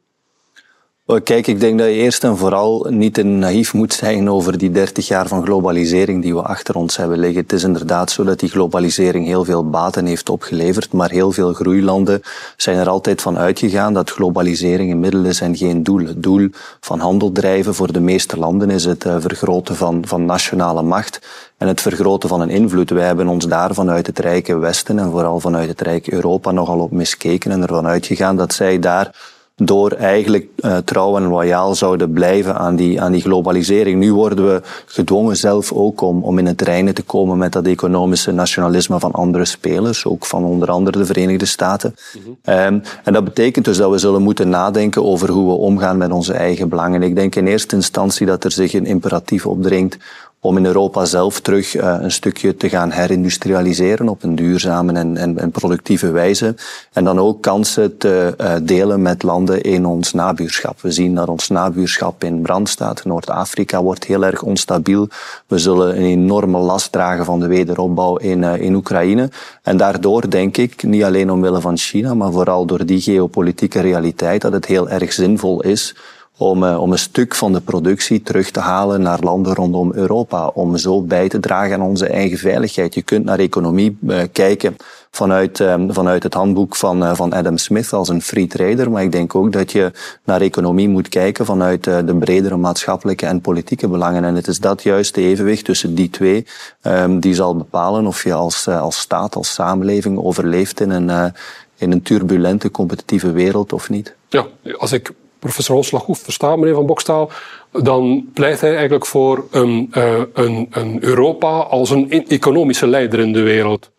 Kijk, 1.08 1.48
ik 1.48 1.60
denk 1.60 1.80
dat 1.80 1.88
je 1.88 1.94
eerst 1.94 2.24
en 2.24 2.38
vooral 2.38 2.88
niet 2.90 3.14
te 3.14 3.24
naïef 3.24 3.74
moet 3.74 3.94
zijn 3.94 4.30
over 4.30 4.58
die 4.58 4.72
30 4.72 5.08
jaar 5.08 5.28
van 5.28 5.44
globalisering 5.44 6.22
die 6.22 6.36
we 6.36 6.42
achter 6.42 6.76
ons 6.76 6.98
hebben 6.98 7.20
liggen. 7.20 7.42
Het 7.42 7.54
is 7.54 7.64
inderdaad 7.64 8.12
zo 8.12 8.24
dat 8.24 8.40
die 8.40 8.50
globalisering 8.50 9.26
heel 9.26 9.44
veel 9.44 9.70
baten 9.70 10.06
heeft 10.06 10.30
opgeleverd, 10.30 10.94
maar 10.94 11.10
heel 11.10 11.32
veel 11.32 11.54
groeilanden 11.54 12.22
zijn 12.58 12.78
er 12.78 12.90
altijd 12.90 13.22
van 13.22 13.38
uitgegaan 13.38 13.94
dat 13.94 14.10
globalisering 14.10 14.92
een 14.92 15.00
middel 15.00 15.24
is 15.24 15.42
en 15.42 15.58
geen 15.58 15.84
doel. 15.84 16.06
Het 16.06 16.24
doel 16.24 16.50
van 16.80 17.00
handel 17.00 17.32
drijven 17.32 17.76
voor 17.76 17.94
de 17.94 18.00
meeste 18.00 18.38
landen 18.38 18.70
is 18.70 18.86
het 18.86 19.06
eh, 19.06 19.16
vergroten 19.20 19.76
van, 19.76 20.04
van 20.08 20.26
nationale 20.26 20.82
macht 20.82 21.22
en 21.58 21.68
het 21.68 21.82
vergroten 21.82 22.30
van 22.30 22.42
een 22.42 22.50
invloed. 22.50 22.90
Wij 22.90 23.06
hebben 23.06 23.28
ons 23.28 23.48
daar 23.48 23.74
vanuit 23.74 24.08
het 24.08 24.20
rijke 24.20 24.58
Westen 24.58 25.00
en 25.00 25.12
vooral 25.12 25.40
vanuit 25.40 25.70
het 25.70 25.82
rijke 25.82 26.14
Europa 26.14 26.52
nogal 26.52 26.80
op 26.80 26.92
miskeken 26.92 27.52
en 27.52 27.62
ervan 27.62 27.88
uitgegaan 27.88 28.36
dat 28.36 28.54
zij 28.54 28.80
daar 28.80 29.36
door 29.64 29.92
eigenlijk 29.92 30.48
uh, 30.60 30.78
trouw 30.78 31.18
en 31.18 31.28
loyaal 31.28 31.76
zouden 31.76 32.12
blijven 32.12 32.56
aan 32.56 32.76
die, 32.76 33.02
aan 33.02 33.12
die 33.12 33.22
globalisering. 33.22 34.00
Nu 34.00 34.14
worden 34.14 34.46
we 34.46 34.62
gedwongen 34.86 35.38
zelf 35.38 35.72
ook 35.72 36.02
om, 36.02 36.24
om 36.24 36.38
in 36.38 36.46
het 36.46 36.62
reinen 36.62 36.94
te 36.94 37.02
komen 37.02 37.38
met 37.38 37.52
dat 37.52 37.66
economische 37.66 38.32
nationalisme 38.32 39.00
van 39.00 39.12
andere 39.12 39.46
spelers, 39.46 40.06
ook 40.06 40.26
van 40.26 40.44
onder 40.44 40.70
andere 40.70 40.98
de 40.98 41.06
Verenigde 41.06 41.46
Staten. 41.46 41.96
Mm 42.14 42.36
um, 42.54 42.82
en 43.04 43.14
dat 43.14 43.24
betekent 43.24 43.66
dus 43.66 43.78
dat 43.78 43.92
we 43.92 43.98
zullen 43.98 44.22
moeten 44.22 44.50
nadenken 44.50 45.06
over 45.06 45.30
hoe 45.30 45.48
we 45.48 45.58
omgaan 45.58 45.98
met 45.98 46.12
onze 46.12 46.34
eigen 46.34 46.70
belangen. 46.70 47.04
Ik 47.04 47.16
denk 47.16 47.36
in 47.36 47.48
eerste 47.48 47.76
instantie 47.76 48.26
dat 48.26 48.44
er 48.44 48.52
zich 48.52 48.74
een 48.74 48.86
imperatief 48.86 49.46
opdringt 49.46 49.98
om 50.40 50.58
in 50.58 50.66
Europa 50.66 51.06
zelf 51.06 51.40
terug 51.40 51.76
uh, 51.76 51.98
een 52.00 52.12
stukje 52.12 52.56
te 52.56 52.70
gaan 52.70 52.92
herindustrialiseren 52.92 54.10
op 54.10 54.24
een 54.24 54.36
duurzame 54.36 54.94
en, 54.94 55.18
en, 55.18 55.38
en 55.38 55.52
productieve 55.52 56.12
wijze. 56.12 56.56
En 56.94 57.04
dan 57.04 57.20
ook 57.20 57.42
kansen 57.42 57.98
te 57.98 58.34
uh, 58.42 58.56
delen 58.64 59.02
met 59.02 59.24
landen 59.24 59.62
in 59.62 59.86
ons 59.86 60.14
nabuurschap. 60.14 60.82
We 60.82 60.92
zien 60.92 61.16
dat 61.16 61.28
ons 61.28 61.48
nabuurschap 61.48 62.24
in 62.24 62.42
brand 62.42 62.70
staat. 62.70 63.06
Noord-Afrika 63.06 63.82
wordt 63.82 64.04
heel 64.04 64.26
erg 64.26 64.42
onstabiel. 64.42 65.08
We 65.48 65.58
zullen 65.58 65.98
een 65.98 66.06
enorme 66.06 66.58
last 66.58 66.92
dragen 66.92 67.26
van 67.26 67.40
de 67.40 67.48
wederopbouw 67.48 68.18
in, 68.18 68.42
uh, 68.42 68.62
in 68.62 68.76
Oekraïne. 68.76 69.30
En 69.64 69.78
daardoor 69.78 70.30
denk 70.30 70.58
ik, 70.58 70.84
niet 70.84 71.04
alleen 71.04 71.32
omwille 71.32 71.62
van 71.62 71.78
China, 71.78 72.14
maar 72.14 72.32
vooral 72.32 72.66
door 72.66 72.86
die 72.86 73.02
geopolitieke 73.02 73.80
realiteit, 73.80 74.42
dat 74.42 74.54
het 74.54 74.66
heel 74.66 74.90
erg 74.90 75.14
zinvol 75.14 75.62
is 75.62 75.96
om, 76.38 76.64
uh, 76.64 76.82
om 76.82 76.92
een 76.92 76.98
stuk 76.98 77.36
van 77.36 77.54
de 77.54 77.62
productie 77.62 78.22
terug 78.22 78.52
te 78.52 78.60
halen 78.60 79.02
naar 79.02 79.20
landen 79.20 79.54
rondom 79.54 79.92
Europa. 79.94 80.48
Om 80.48 80.78
zo 80.78 81.02
bij 81.02 81.30
te 81.30 81.40
dragen 81.40 81.74
aan 81.74 81.88
onze 81.88 82.08
eigen 82.08 82.38
veiligheid. 82.38 82.94
Je 82.94 83.02
kunt 83.02 83.26
naar 83.26 83.40
economie 83.40 83.98
uh, 84.02 84.22
kijken 84.32 84.76
vanuit, 85.12 85.60
um, 85.60 85.94
vanuit 85.94 86.24
het 86.24 86.34
handboek 86.34 86.76
van, 86.76 87.04
uh, 87.04 87.16
van 87.16 87.34
Adam 87.34 87.58
Smith 87.58 87.94
als 87.94 88.10
een 88.10 88.22
free 88.22 88.48
trader. 88.48 88.92
Maar 88.92 89.04
ik 89.04 89.12
denk 89.12 89.36
ook 89.36 89.52
dat 89.52 89.72
je 89.72 89.92
naar 90.24 90.42
economie 90.42 90.90
moet 90.90 91.10
kijken 91.10 91.46
vanuit 91.46 91.84
de 91.84 92.16
bredere 92.20 92.58
maatschappelijke 92.58 93.26
en 93.26 93.42
politieke 93.42 93.88
belangen. 93.88 94.24
En 94.24 94.36
het 94.36 94.48
is 94.48 94.60
dat 94.60 94.84
juiste 94.84 95.22
evenwicht 95.22 95.66
tussen 95.66 95.96
die 95.96 96.10
twee 96.10 96.46
um, 96.84 97.20
die 97.20 97.34
zal 97.34 97.56
bepalen 97.56 98.08
of 98.08 98.24
je 98.24 98.34
als, 98.34 98.68
als 98.68 99.00
staat, 99.00 99.36
als 99.36 99.54
samenleving 99.54 100.20
overleeft 100.20 100.80
in 100.80 100.90
een, 100.90 101.34
in 101.78 101.92
een 101.92 102.02
turbulente 102.02 102.72
competitieve 102.72 103.32
wereld 103.32 103.74
of 103.74 103.90
niet. 103.90 104.16
Ja, 104.30 104.46
als 104.78 104.92
ik 104.92 105.14
professor 105.40 105.76
Holslag 105.76 106.02
goed 106.02 106.20
versta, 106.20 106.56
meneer 106.56 106.74
Van 106.74 106.86
Bokstaal, 106.86 107.32
dan 107.72 108.30
pleit 108.34 108.62
hij 108.62 108.72
eigenlijk 108.76 109.06
voor 109.06 109.48
een, 109.52 109.92
uh, 109.98 110.22
een, 110.34 110.68
een 110.72 111.04
Europa 111.04 111.60
als 111.60 111.90
een 111.90 112.28
economische 112.28 112.88
leider 112.88 113.20
in 113.20 113.34
de 113.34 113.42
wereld. 113.42 113.92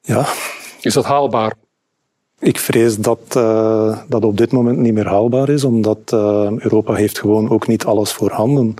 Ja. 0.00 0.26
Is 0.80 0.94
dat 0.94 1.04
haalbaar? 1.04 1.54
Ik 2.40 2.58
vrees 2.58 2.96
dat 2.96 3.20
uh, 3.36 3.98
dat 4.08 4.24
op 4.24 4.36
dit 4.36 4.52
moment 4.52 4.78
niet 4.78 4.94
meer 4.94 5.06
haalbaar 5.06 5.48
is, 5.48 5.64
omdat 5.64 5.98
uh, 6.14 6.50
Europa 6.58 6.94
heeft 6.94 7.18
gewoon 7.18 7.50
ook 7.50 7.66
niet 7.66 7.84
alles 7.84 8.12
voorhanden. 8.12 8.74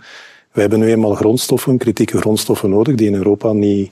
We 0.52 0.60
hebben 0.60 0.78
nu 0.78 0.90
eenmaal 0.90 1.14
grondstoffen, 1.14 1.78
kritieke 1.78 2.18
grondstoffen 2.18 2.70
nodig, 2.70 2.94
die 2.94 3.06
in 3.06 3.14
Europa 3.14 3.52
niet 3.52 3.90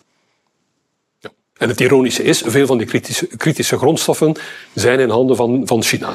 ja. 1.19 1.31
en 1.57 1.69
het 1.69 1.81
ironische 1.81 2.23
is, 2.23 2.43
veel 2.47 2.67
van 2.67 2.79
die 2.79 2.87
kritische, 2.87 3.27
kritische 3.27 3.79
grondstoffen 3.79 4.35
zijn 4.75 5.01
in 5.01 5.11
handen 5.11 5.37
van, 5.37 5.63
van 5.67 5.83
China 5.83 6.15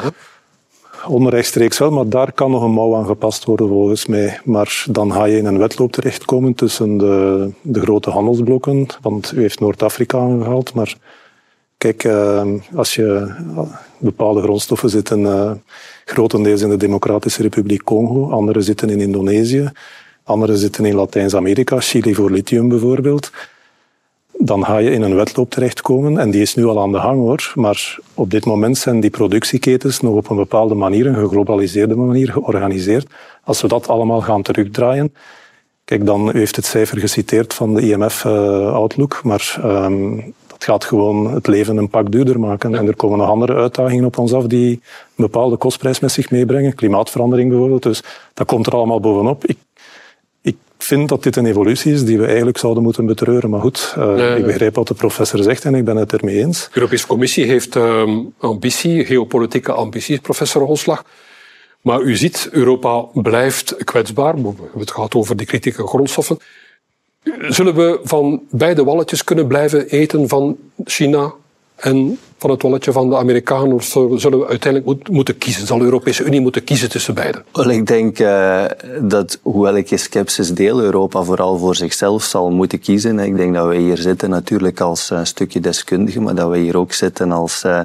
onrechtstreeks 1.08 1.78
wel, 1.78 1.92
maar 1.92 2.10
daar 2.10 2.32
kan 2.32 2.52
nog 2.52 2.64
een 2.64 2.72
mouw 2.72 2.96
aan 2.96 3.06
gepast 3.06 3.46
worden 3.46 3.68
volgens 3.68 4.06
mij. 4.06 4.40
Maar 4.44 4.86
dan 4.90 5.14
ga 5.14 5.26
je 5.26 5.38
in 5.38 5.46
een 5.46 5.58
wedloop 5.58 5.92
terechtkomen 5.92 6.54
tussen 6.54 6.98
de, 6.98 7.50
de 7.62 7.80
grote 7.80 8.10
handelsblokken, 8.10 8.86
want 9.02 9.32
u 9.36 9.42
heeft 9.42 9.60
Noord-Afrika 9.60 10.18
aangehaald, 10.18 10.74
maar 10.74 10.96
kijk, 11.78 12.04
uh, 12.04 12.44
als 12.76 12.96
je 12.96 13.34
bepaalde 13.98 14.42
grondstoffen 14.42 14.90
zitten 14.90 15.20
uh, 15.20 15.52
grotendeels 16.06 16.62
in 16.62 16.70
de 16.70 16.78
Democratische 16.78 17.42
Republiek 17.42 17.84
Congo, 17.84 18.30
andere 18.30 18.62
zitten 18.62 18.90
in 18.90 19.00
Indonesië, 19.00 19.72
andere 20.24 20.58
zitten 20.58 20.86
in 20.86 20.96
Latijns-Amerika, 20.96 21.80
Chili 21.80 22.16
voor 22.16 22.32
lithium 22.32 22.70
bijvoorbeeld 22.70 23.32
dan 24.44 24.66
ga 24.66 24.78
je 24.78 24.92
in 24.92 25.02
een 25.02 25.16
wedloop 25.16 25.50
terechtkomen. 25.50 26.18
En 26.18 26.32
die 26.32 26.42
is 26.42 26.56
nu 26.56 26.66
al 26.66 26.82
aan 26.82 26.92
de 26.92 27.00
gang 27.00 27.20
hoor. 27.20 27.52
Maar 27.56 27.98
op 28.14 28.32
dit 28.32 28.46
moment 28.46 28.78
zijn 28.78 29.00
die 29.00 29.10
productieketens 29.10 30.00
nog 30.00 30.14
op 30.14 30.30
een 30.30 30.36
bepaalde 30.36 30.76
manier, 30.76 31.06
een 31.06 31.16
geglobaliseerde 31.16 31.96
manier, 31.96 32.32
georganiseerd. 32.32 33.08
Als 33.44 33.62
we 33.62 33.68
dat 33.68 33.88
allemaal 33.88 34.22
gaan 34.22 34.42
terugdraaien. 34.42 35.14
Kijk, 35.86 36.06
dan 36.06 36.30
u 36.30 36.38
heeft 36.38 36.56
het 36.56 36.66
cijfer 36.66 37.00
geciteerd 37.00 37.54
van 37.54 37.74
de 37.74 37.82
IMF-outlook. 37.82 39.14
Uh, 39.14 39.24
maar 39.24 39.62
um, 39.66 40.34
dat 40.48 40.64
gaat 40.64 40.86
gewoon 40.86 41.34
het 41.34 41.48
leven 41.48 41.78
een 41.78 41.90
pak 41.90 42.12
duurder 42.12 42.40
maken. 42.40 42.76
En 42.76 42.88
er 42.88 42.96
komen 42.96 43.18
nog 43.18 43.30
andere 43.30 43.56
uitdagingen 43.56 44.06
op 44.06 44.18
ons 44.18 44.34
af 44.34 44.46
die 44.46 44.72
een 44.72 44.82
bepaalde 45.16 45.58
kostprijs 45.58 46.00
met 46.00 46.12
zich 46.12 46.32
meebrengen. 46.32 46.76
Klimaatverandering 46.76 47.50
bijvoorbeeld. 47.50 47.84
Dus 47.84 48.04
dat 48.34 48.48
komt 48.48 48.68
er 48.68 48.74
allemaal 48.74 49.00
bovenop. 49.00 49.46
Ik 49.46 49.58
vind 50.84 51.10
dat 51.10 51.24
dit 51.24 51.36
een 51.36 51.46
evolutie 51.46 51.94
is 51.94 52.06
die 52.06 52.18
we 52.18 52.26
eigenlijk 52.26 52.58
zouden 52.58 52.84
moeten 52.84 53.06
betreuren. 53.06 53.50
Maar 53.50 53.62
goed, 53.62 53.96
uh, 53.98 54.14
nee, 54.14 54.38
ik 54.38 54.46
begrijp 54.46 54.76
wat 54.76 54.88
de 54.88 54.94
professor 54.94 55.44
zegt 55.44 55.66
en 55.66 55.76
ik 55.76 55.86
ben 55.86 55.96
het 55.96 56.14
ermee 56.14 56.38
eens. 56.38 56.64
De 56.64 56.70
Europese 56.74 57.08
Commissie 57.08 57.46
heeft 57.46 57.76
um, 57.76 58.34
ambitie, 58.38 59.06
geopolitieke 59.06 59.72
ambities, 59.72 60.20
professor 60.20 60.62
Holslag. 60.62 61.04
Maar 61.82 62.02
u 62.02 62.16
ziet, 62.16 62.50
Europa 62.52 63.06
blijft 63.14 63.76
kwetsbaar. 63.84 64.36
Het 64.78 64.92
gaat 64.92 65.16
over 65.16 65.36
die 65.36 65.48
kritieke 65.48 65.88
grondstoffen. 65.88 66.38
Zullen 67.48 67.76
we 67.76 68.00
van 68.04 68.42
beide 68.50 68.84
walletjes 68.84 69.24
kunnen 69.24 69.48
blijven 69.48 69.88
eten 69.88 70.28
van 70.28 70.58
China 70.86 71.34
en 71.76 72.20
van 72.42 72.50
het 72.50 72.62
walletje 72.62 72.92
van 72.92 73.10
de 73.10 73.18
Amerikanen? 73.18 73.74
Of 73.74 73.84
zullen 74.16 74.40
we 74.40 74.48
uiteindelijk 74.48 75.10
moeten 75.10 75.38
kiezen? 75.38 75.68
Zal 75.68 75.78
de 75.78 75.84
Europese 75.84 76.24
Unie 76.24 76.42
moeten 76.42 76.64
kiezen 76.64 76.90
tussen 76.90 77.14
beiden? 77.14 77.44
Wel, 77.52 77.70
ik 77.70 77.88
denk 77.88 78.20
uh, 78.20 78.64
dat, 79.02 79.40
hoewel 79.42 79.76
ik 79.76 79.88
je 79.88 79.98
sceptisch 79.98 80.54
deel, 80.54 80.82
Europa 80.82 81.24
vooral 81.24 81.58
voor 81.58 81.76
zichzelf 81.76 82.24
zal 82.24 82.52
moeten 82.52 82.80
kiezen. 82.80 83.20
Ik 83.20 83.38
denk 83.38 83.54
dat 83.54 83.68
we 83.68 83.76
hier 83.76 83.98
zitten 83.98 84.30
natuurlijk 84.30 84.80
als 84.80 85.12
uh, 85.12 85.20
stukje 85.24 85.60
deskundigen, 85.60 86.24
maar 86.24 86.36
dat 86.36 86.50
we 86.50 86.58
hier 86.58 86.78
ook 86.78 86.94
zitten 86.94 87.32
als, 87.32 87.64
uh, 87.66 87.80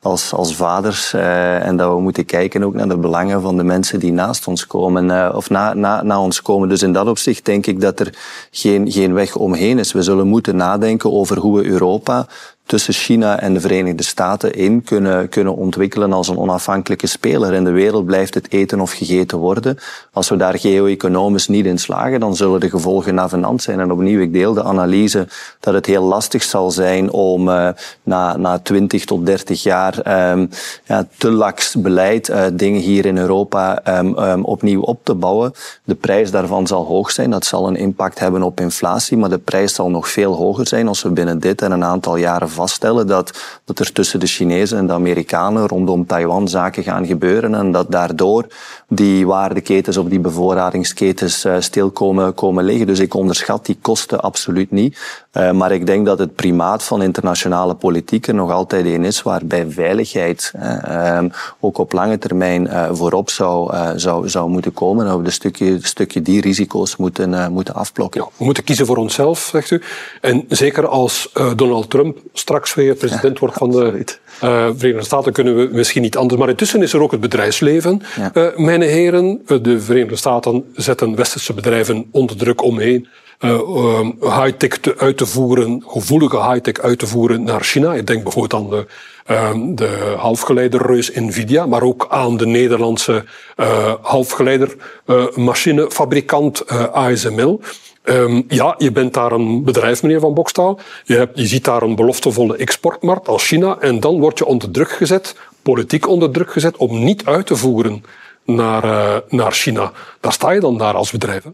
als, 0.00 0.32
als 0.32 0.54
vaders. 0.54 1.12
en 1.12 1.76
dat 1.76 1.94
we 1.94 2.00
moeten 2.00 2.24
kijken 2.24 2.64
ook 2.64 2.74
naar 2.74 2.88
de 2.88 2.96
belangen 2.96 3.42
van 3.42 3.56
de 3.56 3.64
mensen 3.64 4.00
die 4.00 4.12
naast 4.12 4.46
ons 4.46 4.66
komen, 4.66 5.34
of 5.34 5.50
na, 5.50 5.74
na, 5.74 6.02
na 6.02 6.20
ons 6.20 6.42
komen. 6.42 6.68
Dus 6.68 6.82
in 6.82 6.92
dat 6.92 7.06
opzicht 7.06 7.44
denk 7.44 7.66
ik 7.66 7.80
dat 7.80 8.00
er 8.00 8.14
geen, 8.50 8.90
geen 8.90 9.14
weg 9.14 9.36
omheen 9.36 9.78
is. 9.78 9.92
We 9.92 10.02
zullen 10.02 10.26
moeten 10.26 10.56
nadenken 10.56 11.12
over 11.12 11.38
hoe 11.38 11.58
we 11.58 11.64
Europa 11.66 12.26
tussen 12.66 12.94
China 12.94 13.40
en 13.40 13.54
de 13.54 13.60
Verenigde 13.60 14.01
Staten 14.02 14.54
in 14.54 14.82
kunnen, 14.82 15.28
kunnen 15.28 15.56
ontwikkelen 15.56 16.12
als 16.12 16.28
een 16.28 16.38
onafhankelijke 16.38 17.06
speler. 17.06 17.52
In 17.52 17.64
de 17.64 17.70
wereld 17.70 18.06
blijft 18.06 18.34
het 18.34 18.52
eten 18.52 18.80
of 18.80 18.92
gegeten 18.92 19.38
worden. 19.38 19.78
Als 20.12 20.28
we 20.28 20.36
daar 20.36 20.58
geo-economisch 20.58 21.48
niet 21.48 21.66
in 21.66 21.78
slagen, 21.78 22.20
dan 22.20 22.36
zullen 22.36 22.60
de 22.60 22.70
gevolgen 22.70 23.14
navenant 23.14 23.62
zijn. 23.62 23.80
En 23.80 23.92
opnieuw, 23.92 24.20
ik 24.20 24.32
deel 24.32 24.54
de 24.54 24.62
analyse 24.62 25.28
dat 25.60 25.74
het 25.74 25.86
heel 25.86 26.02
lastig 26.02 26.42
zal 26.42 26.70
zijn 26.70 27.10
om 27.10 27.48
uh, 27.48 27.68
na, 28.02 28.36
na 28.36 28.58
20 28.58 29.04
tot 29.04 29.26
30 29.26 29.62
jaar 29.62 30.30
um, 30.32 30.48
ja, 30.84 31.06
te 31.18 31.30
laks 31.30 31.74
beleid 31.74 32.28
uh, 32.28 32.44
dingen 32.52 32.80
hier 32.80 33.06
in 33.06 33.18
Europa 33.18 33.82
um, 33.98 34.18
um, 34.18 34.44
opnieuw 34.44 34.80
op 34.80 35.00
te 35.04 35.14
bouwen. 35.14 35.52
De 35.84 35.94
prijs 35.94 36.30
daarvan 36.30 36.66
zal 36.66 36.84
hoog 36.84 37.10
zijn. 37.10 37.30
Dat 37.30 37.44
zal 37.44 37.68
een 37.68 37.76
impact 37.76 38.18
hebben 38.18 38.42
op 38.42 38.60
inflatie, 38.60 39.16
maar 39.16 39.30
de 39.30 39.38
prijs 39.38 39.74
zal 39.74 39.90
nog 39.90 40.08
veel 40.08 40.34
hoger 40.34 40.66
zijn 40.66 40.88
als 40.88 41.02
we 41.02 41.10
binnen 41.10 41.38
dit 41.38 41.62
en 41.62 41.72
een 41.72 41.84
aantal 41.84 42.16
jaren 42.16 42.50
vaststellen 42.50 43.06
dat, 43.06 43.60
dat 43.64 43.78
er 43.78 43.91
tussen 43.92 44.20
de 44.20 44.26
Chinezen 44.26 44.78
en 44.78 44.86
de 44.86 44.92
Amerikanen 44.92 45.68
rondom 45.68 46.06
Taiwan 46.06 46.48
zaken 46.48 46.82
gaan 46.82 47.06
gebeuren 47.06 47.54
en 47.54 47.72
dat 47.72 47.90
daardoor 47.90 48.46
die 48.88 49.26
waardeketens 49.26 49.96
op 49.96 50.10
die 50.10 50.20
bevoorradingsketens 50.20 51.44
uh, 51.44 51.56
stil 51.58 51.90
komen, 51.90 52.34
komen 52.34 52.64
liggen. 52.64 52.86
Dus 52.86 52.98
ik 52.98 53.14
onderschat 53.14 53.66
die 53.66 53.78
kosten 53.80 54.20
absoluut 54.20 54.70
niet. 54.70 55.21
Uh, 55.38 55.50
maar 55.50 55.72
ik 55.72 55.86
denk 55.86 56.06
dat 56.06 56.18
het 56.18 56.34
primaat 56.34 56.82
van 56.82 57.02
internationale 57.02 57.74
politiek 57.74 58.26
er 58.26 58.34
nog 58.34 58.50
altijd 58.50 58.84
een 58.86 59.04
is 59.04 59.22
waarbij 59.22 59.70
veiligheid 59.70 60.52
uh, 60.56 61.18
ook 61.60 61.78
op 61.78 61.92
lange 61.92 62.18
termijn 62.18 62.66
uh, 62.66 62.88
voorop 62.92 63.30
zou, 63.30 63.74
zou, 63.96 64.28
zou 64.28 64.50
moeten 64.50 64.72
komen. 64.72 65.06
En 65.06 65.18
we 65.18 65.24
een 65.24 65.32
stukje, 65.32 65.78
stukje 65.80 66.22
die 66.22 66.40
risico's 66.40 66.96
moeten, 66.96 67.52
moeten 67.52 67.74
afblokken. 67.74 68.20
Ja, 68.20 68.28
we 68.36 68.44
moeten 68.44 68.64
kiezen 68.64 68.86
voor 68.86 68.96
onszelf, 68.96 69.48
zegt 69.52 69.70
u. 69.70 69.82
En 70.20 70.44
zeker 70.48 70.86
als 70.86 71.32
Donald 71.56 71.90
Trump 71.90 72.18
straks 72.32 72.74
weer 72.74 72.94
president 72.94 73.38
wordt 73.38 73.54
van 73.54 73.70
de 73.70 74.04
Verenigde 74.40 75.04
Staten, 75.04 75.32
kunnen 75.32 75.56
we 75.56 75.68
misschien 75.72 76.02
niet 76.02 76.16
anders. 76.16 76.40
Maar 76.40 76.48
intussen 76.48 76.82
is 76.82 76.92
er 76.92 77.02
ook 77.02 77.10
het 77.10 77.20
bedrijfsleven. 77.20 78.02
Ja. 78.16 78.52
Mijn 78.56 78.82
heren, 78.82 79.42
de 79.62 79.80
Verenigde 79.80 80.16
Staten 80.16 80.64
zetten 80.74 81.16
westerse 81.16 81.54
bedrijven 81.54 82.06
onder 82.10 82.36
druk 82.36 82.62
omheen. 82.62 83.08
Uh, 83.44 83.98
um, 83.98 84.16
high-tech 84.20 84.96
uit 84.96 85.16
te 85.16 85.26
voeren, 85.26 85.84
gevoelige 85.86 86.50
high-tech 86.50 86.80
uit 86.80 86.98
te 86.98 87.06
voeren 87.06 87.42
naar 87.42 87.60
China. 87.60 87.94
Ik 87.94 88.06
denk 88.06 88.22
bijvoorbeeld 88.22 88.62
aan 88.62 88.70
de, 88.70 88.86
uh, 89.30 89.50
de 89.76 90.14
halfgeleiderreus 90.16 91.10
Nvidia, 91.14 91.66
maar 91.66 91.82
ook 91.82 92.06
aan 92.08 92.36
de 92.36 92.46
Nederlandse 92.46 93.24
uh, 93.56 93.94
halfgeleidermachinefabrikant 94.00 96.66
ASML. 96.92 97.60
Um, 98.04 98.44
ja, 98.48 98.74
je 98.78 98.92
bent 98.92 99.14
daar 99.14 99.32
een 99.32 99.64
bedrijf, 99.64 100.02
meneer 100.02 100.20
Van 100.20 100.34
Bokstaal. 100.34 100.80
Je, 101.04 101.16
hebt, 101.16 101.38
je 101.38 101.46
ziet 101.46 101.64
daar 101.64 101.82
een 101.82 101.94
beloftevolle 101.94 102.56
exportmarkt 102.56 103.28
als 103.28 103.46
China. 103.46 103.76
En 103.80 104.00
dan 104.00 104.20
word 104.20 104.38
je 104.38 104.44
onder 104.44 104.70
druk 104.70 104.90
gezet, 104.90 105.36
politiek 105.62 106.08
onder 106.08 106.30
druk 106.30 106.52
gezet, 106.52 106.76
om 106.76 107.04
niet 107.04 107.24
uit 107.24 107.46
te 107.46 107.56
voeren 107.56 108.04
naar, 108.44 108.84
uh, 108.84 109.16
naar 109.28 109.52
China. 109.52 109.92
Daar 110.20 110.32
sta 110.32 110.50
je 110.50 110.60
dan 110.60 110.78
daar 110.78 110.94
als 110.94 111.10
bedrijf. 111.10 111.44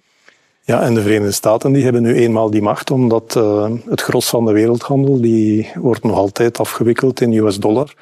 Ja, 0.69 0.83
en 0.83 0.95
de 0.95 1.03
Verenigde 1.03 1.33
Staten 1.33 1.73
die 1.73 1.85
hebben 1.85 2.03
nu 2.03 2.15
eenmaal 2.15 2.51
die 2.51 2.63
macht, 2.63 2.91
omdat 2.91 3.35
uh, 3.37 3.71
het 3.89 4.01
gros 4.01 4.29
van 4.29 4.45
de 4.45 4.53
wereldhandel 4.53 5.21
die 5.21 5.71
wordt 5.75 6.03
nog 6.03 6.17
altijd 6.17 6.59
afgewikkeld 6.59 7.21
in 7.21 7.33
US 7.33 7.59
dollar. 7.59 7.95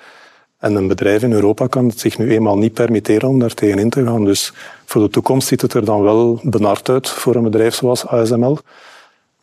En 0.59 0.75
een 0.75 0.89
bedrijf 0.89 1.23
in 1.23 1.33
Europa 1.33 1.67
kan 1.67 1.89
het 1.89 2.01
zich 2.01 2.19
nu 2.19 2.31
eenmaal 2.31 2.59
niet 2.59 2.73
permitteren 2.73 3.29
om 3.29 3.39
daar 3.39 3.55
tegenin 3.55 3.91
te 3.91 4.05
gaan. 4.05 4.25
Dus 4.25 4.53
voor 4.85 5.03
de 5.03 5.09
toekomst 5.09 5.49
ziet 5.49 5.63
het 5.63 5.75
er 5.75 5.85
dan 5.85 6.03
wel 6.03 6.41
benard 6.43 6.89
uit 6.89 7.09
voor 7.09 7.35
een 7.35 7.43
bedrijf 7.43 7.75
zoals 7.75 8.07
ASML. 8.07 8.59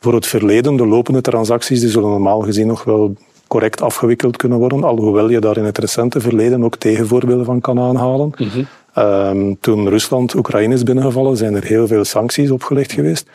Voor 0.00 0.14
het 0.14 0.26
verleden, 0.26 0.76
de 0.76 0.86
lopende 0.86 1.20
transacties, 1.20 1.80
die 1.80 1.90
zullen 1.90 2.10
normaal 2.10 2.40
gezien 2.40 2.66
nog 2.66 2.84
wel 2.84 3.14
correct 3.46 3.82
afgewikkeld 3.82 4.36
kunnen 4.36 4.58
worden, 4.58 4.84
alhoewel 4.84 5.30
je 5.30 5.40
daar 5.40 5.56
in 5.56 5.64
het 5.64 5.78
recente 5.78 6.20
verleden 6.20 6.64
ook 6.64 6.76
tegenvoorbeelden 6.76 7.44
van 7.44 7.60
kan 7.60 7.80
aanhalen. 7.80 8.32
-hmm. 8.36 8.66
Um, 8.98 9.60
toen 9.60 9.88
Rusland 9.88 10.34
Oekraïne 10.34 10.74
is 10.74 10.82
binnengevallen, 10.82 11.36
zijn 11.36 11.54
er 11.54 11.64
heel 11.64 11.86
veel 11.86 12.04
sancties 12.04 12.50
opgelegd 12.50 12.92
geweest. 12.92 13.26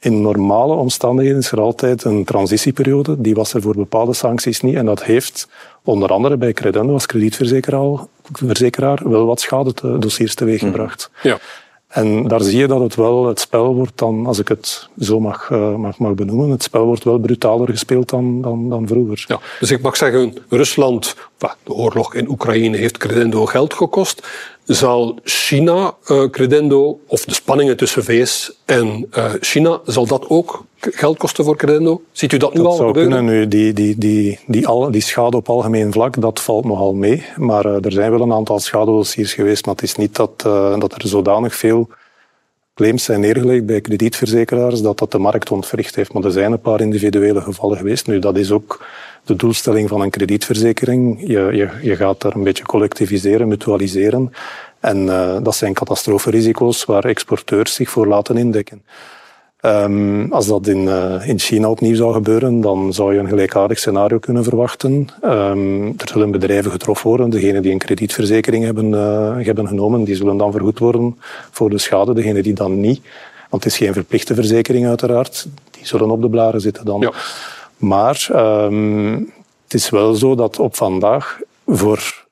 In 0.00 0.20
normale 0.20 0.74
omstandigheden 0.74 1.38
is 1.38 1.52
er 1.52 1.60
altijd 1.60 2.04
een 2.04 2.24
transitieperiode. 2.24 3.20
Die 3.20 3.34
was 3.34 3.54
er 3.54 3.62
voor 3.62 3.74
bepaalde 3.74 4.14
sancties 4.14 4.60
niet. 4.60 4.74
En 4.74 4.86
dat 4.86 5.04
heeft 5.04 5.48
onder 5.84 6.12
andere 6.12 6.36
bij 6.36 6.52
Credendo 6.52 6.92
als 6.92 7.06
kredietverzekeraar 7.06 9.10
wel 9.10 9.26
wat 9.26 9.40
schade 9.40 9.98
dossiers 9.98 10.34
teweeggebracht. 10.34 11.10
Mhm. 11.16 11.28
Ja. 11.28 11.38
En 11.88 12.28
daar 12.28 12.40
zie 12.40 12.58
je 12.58 12.66
dat 12.66 12.80
het 12.80 12.94
wel, 12.94 13.26
het 13.26 13.40
spel 13.40 13.74
wordt 13.74 13.98
dan, 13.98 14.26
als 14.26 14.38
ik 14.38 14.48
het 14.48 14.88
zo 14.98 15.20
mag, 15.20 15.50
uh, 15.50 15.74
mag, 15.74 15.98
mag 15.98 16.14
benoemen, 16.14 16.50
het 16.50 16.62
spel 16.62 16.84
wordt 16.84 17.04
wel 17.04 17.18
brutaler 17.18 17.68
gespeeld 17.68 18.08
dan, 18.08 18.42
dan, 18.42 18.68
dan 18.68 18.86
vroeger. 18.86 19.24
Ja, 19.28 19.40
dus 19.60 19.70
ik 19.70 19.82
mag 19.82 19.96
zeggen, 19.96 20.34
Rusland, 20.48 21.14
de 21.38 21.72
oorlog 21.72 22.14
in 22.14 22.28
Oekraïne 22.28 22.76
heeft 22.76 22.98
Credendo 22.98 23.46
geld 23.46 23.74
gekost. 23.74 24.28
Zal 24.68 25.18
China 25.24 25.94
uh, 26.10 26.24
Credendo, 26.30 27.00
of 27.06 27.24
de 27.24 27.34
spanningen 27.34 27.76
tussen 27.76 28.04
VS 28.04 28.52
en 28.64 29.06
uh, 29.16 29.32
China, 29.40 29.80
zal 29.84 30.06
dat 30.06 30.28
ook 30.28 30.64
geld 30.80 31.18
kosten 31.18 31.44
voor 31.44 31.56
Credendo? 31.56 32.02
Ziet 32.12 32.32
u 32.32 32.36
dat 32.36 32.54
nu 32.54 32.62
dat 32.62 32.66
al 32.66 32.76
zou 32.76 32.86
gebeuren? 32.86 33.12
Kunnen, 33.12 33.34
nu, 33.34 33.48
die, 33.48 33.72
die, 33.72 33.98
die, 33.98 34.38
die, 34.46 34.66
al, 34.66 34.90
die 34.90 35.00
schade 35.00 35.36
op 35.36 35.48
algemeen 35.48 35.92
vlak, 35.92 36.20
dat 36.20 36.40
valt 36.40 36.64
nogal 36.64 36.94
mee. 36.94 37.24
Maar 37.36 37.66
uh, 37.66 37.84
er 37.84 37.92
zijn 37.92 38.10
wel 38.10 38.20
een 38.20 38.32
aantal 38.32 38.58
schadedossiers 38.58 39.34
geweest, 39.34 39.66
maar 39.66 39.74
het 39.74 39.84
is 39.84 39.94
niet 39.94 40.16
dat, 40.16 40.44
uh, 40.46 40.78
dat 40.78 40.92
er 40.92 41.08
zodanig 41.08 41.54
veel 41.54 41.88
claims 42.74 43.04
zijn 43.04 43.20
neergelegd 43.20 43.66
bij 43.66 43.80
kredietverzekeraars 43.80 44.82
dat 44.82 44.98
dat 44.98 45.12
de 45.12 45.18
markt 45.18 45.50
ontwricht 45.50 45.94
heeft. 45.94 46.12
Maar 46.12 46.24
er 46.24 46.30
zijn 46.30 46.52
een 46.52 46.60
paar 46.60 46.80
individuele 46.80 47.40
gevallen 47.40 47.76
geweest. 47.76 48.06
Nu, 48.06 48.18
dat 48.18 48.36
is 48.36 48.50
ook 48.50 48.84
de 49.28 49.36
doelstelling 49.36 49.88
van 49.88 50.00
een 50.00 50.10
kredietverzekering. 50.10 51.20
Je, 51.20 51.48
je, 51.52 51.68
je 51.82 51.96
gaat 51.96 52.20
daar 52.20 52.34
een 52.34 52.44
beetje 52.44 52.64
collectiviseren, 52.64 53.48
mutualiseren. 53.48 54.32
En 54.80 54.96
uh, 55.04 55.36
dat 55.42 55.54
zijn 55.54 55.72
catastroferisico's 55.72 56.84
waar 56.84 57.04
exporteurs 57.04 57.74
zich 57.74 57.90
voor 57.90 58.06
laten 58.06 58.36
indekken. 58.36 58.82
Um, 59.62 60.32
als 60.32 60.46
dat 60.46 60.66
in, 60.66 60.82
uh, 60.82 61.28
in 61.28 61.38
China 61.38 61.70
opnieuw 61.70 61.94
zou 61.94 62.12
gebeuren, 62.12 62.60
dan 62.60 62.92
zou 62.92 63.14
je 63.14 63.20
een 63.20 63.28
gelijkaardig 63.28 63.78
scenario 63.78 64.18
kunnen 64.18 64.44
verwachten. 64.44 65.08
Um, 65.24 65.86
er 65.86 66.08
zullen 66.12 66.30
bedrijven 66.30 66.70
getroffen 66.70 67.08
worden. 67.08 67.30
Degenen 67.30 67.62
die 67.62 67.72
een 67.72 67.78
kredietverzekering 67.78 68.64
hebben, 68.64 68.88
uh, 68.90 69.46
hebben 69.46 69.68
genomen, 69.68 70.04
die 70.04 70.16
zullen 70.16 70.36
dan 70.36 70.52
vergoed 70.52 70.78
worden 70.78 71.18
voor 71.50 71.70
de 71.70 71.78
schade. 71.78 72.14
Degenen 72.14 72.42
die 72.42 72.54
dan 72.54 72.80
niet, 72.80 73.00
want 73.50 73.64
het 73.64 73.72
is 73.72 73.78
geen 73.78 73.92
verplichte 73.92 74.34
verzekering 74.34 74.86
uiteraard, 74.86 75.48
die 75.70 75.86
zullen 75.86 76.10
op 76.10 76.22
de 76.22 76.30
blaren 76.30 76.60
zitten 76.60 76.84
dan. 76.84 77.00
Ja. 77.00 77.12
Maar 77.78 78.28
um, 78.34 79.32
het 79.64 79.74
is 79.74 79.90
wel 79.90 80.14
zo 80.14 80.34
dat 80.34 80.58
op 80.58 80.76
vandaag 80.76 81.40
voor 81.66 82.26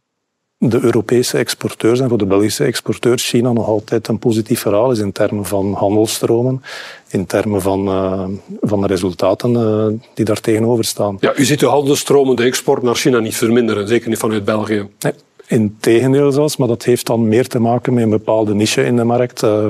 de 0.58 0.80
Europese 0.80 1.38
exporteurs 1.38 2.00
en 2.00 2.08
voor 2.08 2.18
de 2.18 2.26
Belgische 2.26 2.64
exporteurs 2.64 3.28
China 3.28 3.52
nog 3.52 3.66
altijd 3.66 4.08
een 4.08 4.18
positief 4.18 4.60
verhaal 4.60 4.90
is 4.90 4.98
in 4.98 5.12
termen 5.12 5.44
van 5.44 5.72
handelsstromen, 5.72 6.62
in 7.08 7.26
termen 7.26 7.62
van, 7.62 7.88
uh, 7.88 8.24
van 8.60 8.80
de 8.80 8.86
resultaten 8.86 9.52
uh, 9.52 10.00
die 10.14 10.24
daar 10.24 10.40
tegenover 10.40 10.84
staan. 10.84 11.16
Ja, 11.20 11.36
u 11.36 11.44
ziet 11.44 11.60
de 11.60 11.66
handelsstromen, 11.66 12.36
de 12.36 12.42
export 12.42 12.82
naar 12.82 12.94
China 12.94 13.18
niet 13.18 13.36
verminderen, 13.36 13.88
zeker 13.88 14.08
niet 14.08 14.18
vanuit 14.18 14.44
België. 14.44 14.88
Nee, 14.98 15.12
in 15.46 15.76
tegendeel 15.80 16.32
zelfs, 16.32 16.56
maar 16.56 16.68
dat 16.68 16.84
heeft 16.84 17.06
dan 17.06 17.28
meer 17.28 17.48
te 17.48 17.58
maken 17.58 17.94
met 17.94 18.02
een 18.02 18.10
bepaalde 18.10 18.54
niche 18.54 18.84
in 18.84 18.96
de 18.96 19.04
markt. 19.04 19.42
Uh, 19.42 19.66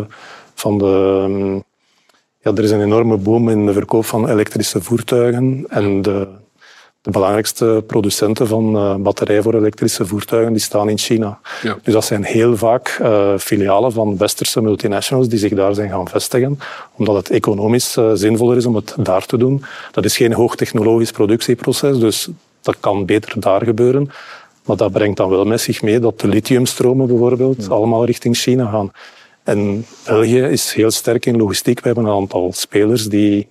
van 0.55 0.79
de, 0.79 1.25
um, 1.29 1.65
ja, 2.47 2.57
er 2.57 2.65
is 2.65 2.71
een 2.71 2.83
enorme 2.83 3.17
boom 3.17 3.49
in 3.49 3.67
de 3.67 3.73
verkoop 3.73 4.05
van 4.05 4.29
elektrische 4.29 4.83
voertuigen 4.83 5.65
en 5.69 6.03
de 6.03 6.29
de 7.07 7.13
belangrijkste 7.13 7.85
producenten 7.87 8.47
van 8.47 8.77
uh, 8.77 8.95
batterijen 8.95 9.43
voor 9.43 9.55
elektrische 9.55 10.07
voertuigen 10.07 10.53
die 10.53 10.63
staan 10.63 10.89
in 10.89 10.99
China. 10.99 11.39
Ja. 11.63 11.79
Dus 11.83 11.93
dat 11.93 12.05
zijn 12.05 12.25
heel 12.25 12.57
vaak 12.57 12.99
uh, 13.03 13.33
filialen 13.39 13.93
van 13.93 14.17
westerse 14.17 14.63
multinationals 14.63 15.29
die 15.29 15.39
zich 15.39 15.55
daar 15.55 15.75
zijn 15.75 15.91
gaan 15.91 16.09
vestigen, 16.09 16.59
omdat 16.97 17.17
het 17.17 17.31
economisch 17.31 17.97
uh, 17.97 18.11
zinvoller 18.15 18.57
is 18.57 18.67
om 18.67 18.75
het 18.75 18.95
daar 18.99 19.27
te 19.27 19.37
doen. 19.39 19.65
Dat 19.93 20.05
is 20.05 20.17
geen 20.17 20.33
hoogtechnologisch 20.33 21.11
productieproces, 21.11 21.99
dus 21.99 22.29
dat 22.61 22.77
kan 22.81 23.05
beter 23.05 23.41
daar 23.41 23.65
gebeuren. 23.65 24.11
Maar 24.65 24.77
dat 24.77 24.93
brengt 24.93 25.17
dan 25.17 25.31
wel 25.31 25.45
met 25.45 25.61
zich 25.61 25.83
mee 25.83 25.99
dat 25.99 26.21
de 26.21 26.29
lithiumstromen 26.29 27.07
bijvoorbeeld 27.07 27.65
ja. 27.65 27.69
allemaal 27.69 28.05
richting 28.05 28.37
China 28.37 28.71
gaan. 28.71 28.91
En 29.47 29.87
België 30.07 30.43
is 30.43 30.73
heel 30.73 30.91
sterk 30.91 31.27
in 31.27 31.37
logistiek. 31.37 31.81
We 31.81 31.87
hebben 31.87 32.05
een 32.05 32.21
aantal 32.21 32.53
spelers 32.53 33.09
die 33.09 33.47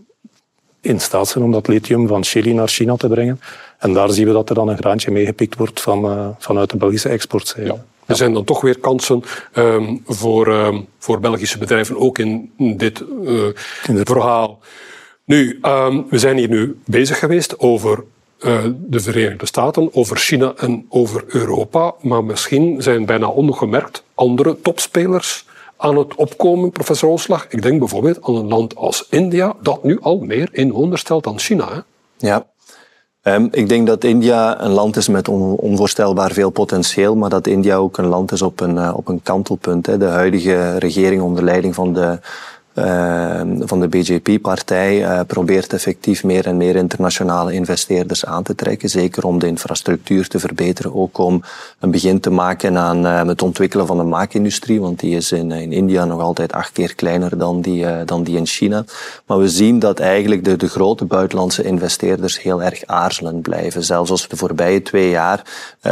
in 0.81 0.99
staat 0.99 1.27
zijn 1.27 1.43
om 1.43 1.51
dat 1.51 1.67
lithium 1.67 2.07
van 2.07 2.23
Chili 2.23 2.53
naar 2.53 2.67
China 2.67 2.95
te 2.95 3.07
brengen. 3.07 3.39
En 3.79 3.93
daar 3.93 4.09
zien 4.09 4.27
we 4.27 4.33
dat 4.33 4.49
er 4.49 4.55
dan 4.55 4.67
een 4.67 4.77
graantje 4.77 5.11
meegepikt 5.11 5.55
wordt 5.57 5.81
van, 5.81 6.05
uh, 6.05 6.27
vanuit 6.39 6.69
de 6.69 6.77
Belgische 6.77 7.09
exportzijde. 7.09 7.69
Ja. 7.69 7.85
Er 8.05 8.15
zijn 8.15 8.33
dan 8.33 8.43
toch 8.43 8.61
weer 8.61 8.79
kansen 8.79 9.23
um, 9.53 10.03
voor, 10.05 10.47
um, 10.47 10.87
voor 10.97 11.19
Belgische 11.19 11.57
bedrijven, 11.57 11.97
ook 11.99 12.17
in 12.17 12.51
dit 12.57 13.03
uh, 13.21 13.43
in 13.87 14.05
verhaal. 14.05 14.59
Nu, 15.25 15.59
um, 15.61 16.05
we 16.09 16.19
zijn 16.19 16.37
hier 16.37 16.49
nu 16.49 16.77
bezig 16.85 17.19
geweest 17.19 17.59
over 17.59 18.03
uh, 18.39 18.63
de 18.75 18.99
Verenigde 18.99 19.45
Staten, 19.45 19.89
over 19.93 20.17
China 20.17 20.53
en 20.57 20.85
over 20.89 21.23
Europa. 21.27 21.93
Maar 22.01 22.23
misschien 22.23 22.81
zijn 22.81 23.05
bijna 23.05 23.27
ongemerkt 23.27 24.03
andere 24.13 24.61
topspelers 24.61 25.45
aan 25.77 25.97
het 25.97 26.15
opkomen, 26.15 26.71
professor 26.71 27.09
Olslag. 27.09 27.47
Ik 27.49 27.61
denk 27.61 27.79
bijvoorbeeld 27.79 28.17
aan 28.21 28.35
een 28.35 28.47
land 28.47 28.75
als 28.75 29.07
India, 29.09 29.55
dat 29.61 29.83
nu 29.83 29.99
al 30.01 30.19
meer 30.19 30.49
inwoners 30.51 31.01
stelt 31.01 31.23
dan 31.23 31.39
China. 31.39 31.85
Ja. 32.17 32.45
Um, 33.27 33.47
ik 33.51 33.69
denk 33.69 33.87
dat 33.87 34.03
India 34.03 34.61
een 34.61 34.71
land 34.71 34.95
is 34.95 35.07
met 35.07 35.27
on 35.27 35.55
onvoorstelbaar 35.55 36.31
veel 36.31 36.49
potentieel, 36.49 37.15
maar 37.15 37.29
dat 37.29 37.47
India 37.47 37.75
ook 37.75 37.97
een 37.97 38.05
land 38.05 38.31
is 38.31 38.41
op 38.41 38.59
een, 38.59 38.75
uh, 38.75 38.93
op 38.95 39.07
een 39.07 39.21
kantelpunt. 39.23 39.85
Hè. 39.85 39.97
De 39.97 40.05
huidige 40.05 40.77
regering 40.77 41.21
onder 41.21 41.43
leiding 41.43 41.75
van 41.75 41.93
de 41.93 42.19
uh, 42.75 43.41
van 43.59 43.79
de 43.79 43.87
BJP-partij 43.87 45.01
uh, 45.01 45.19
probeert 45.27 45.73
effectief 45.73 46.23
meer 46.23 46.45
en 46.45 46.57
meer 46.57 46.75
internationale 46.75 47.53
investeerders 47.53 48.25
aan 48.25 48.43
te 48.43 48.55
trekken. 48.55 48.89
Zeker 48.89 49.25
om 49.25 49.39
de 49.39 49.47
infrastructuur 49.47 50.27
te 50.27 50.39
verbeteren. 50.39 50.95
Ook 50.95 51.17
om 51.17 51.43
een 51.79 51.91
begin 51.91 52.19
te 52.19 52.29
maken 52.29 52.77
aan 52.77 53.05
uh, 53.05 53.25
het 53.25 53.41
ontwikkelen 53.41 53.87
van 53.87 53.97
de 53.97 54.03
maakindustrie. 54.03 54.81
Want 54.81 54.99
die 54.99 55.15
is 55.15 55.31
in, 55.31 55.51
in 55.51 55.71
India 55.71 56.05
nog 56.05 56.21
altijd 56.21 56.53
acht 56.53 56.71
keer 56.71 56.95
kleiner 56.95 57.37
dan 57.37 57.61
die, 57.61 58.03
dan 58.05 58.23
die 58.23 58.37
in 58.37 58.45
China. 58.45 58.85
Maar 59.25 59.37
we 59.37 59.49
zien 59.49 59.79
dat 59.79 59.99
eigenlijk 59.99 60.43
de, 60.45 60.57
de 60.57 60.69
grote 60.69 61.05
buitenlandse 61.05 61.63
investeerders 61.63 62.41
heel 62.41 62.63
erg 62.63 62.85
aarzelend 62.85 63.41
blijven. 63.41 63.83
Zelfs 63.83 64.11
als 64.11 64.21
we 64.21 64.29
de 64.29 64.37
voorbije 64.37 64.81
twee 64.81 65.09
jaar 65.09 65.41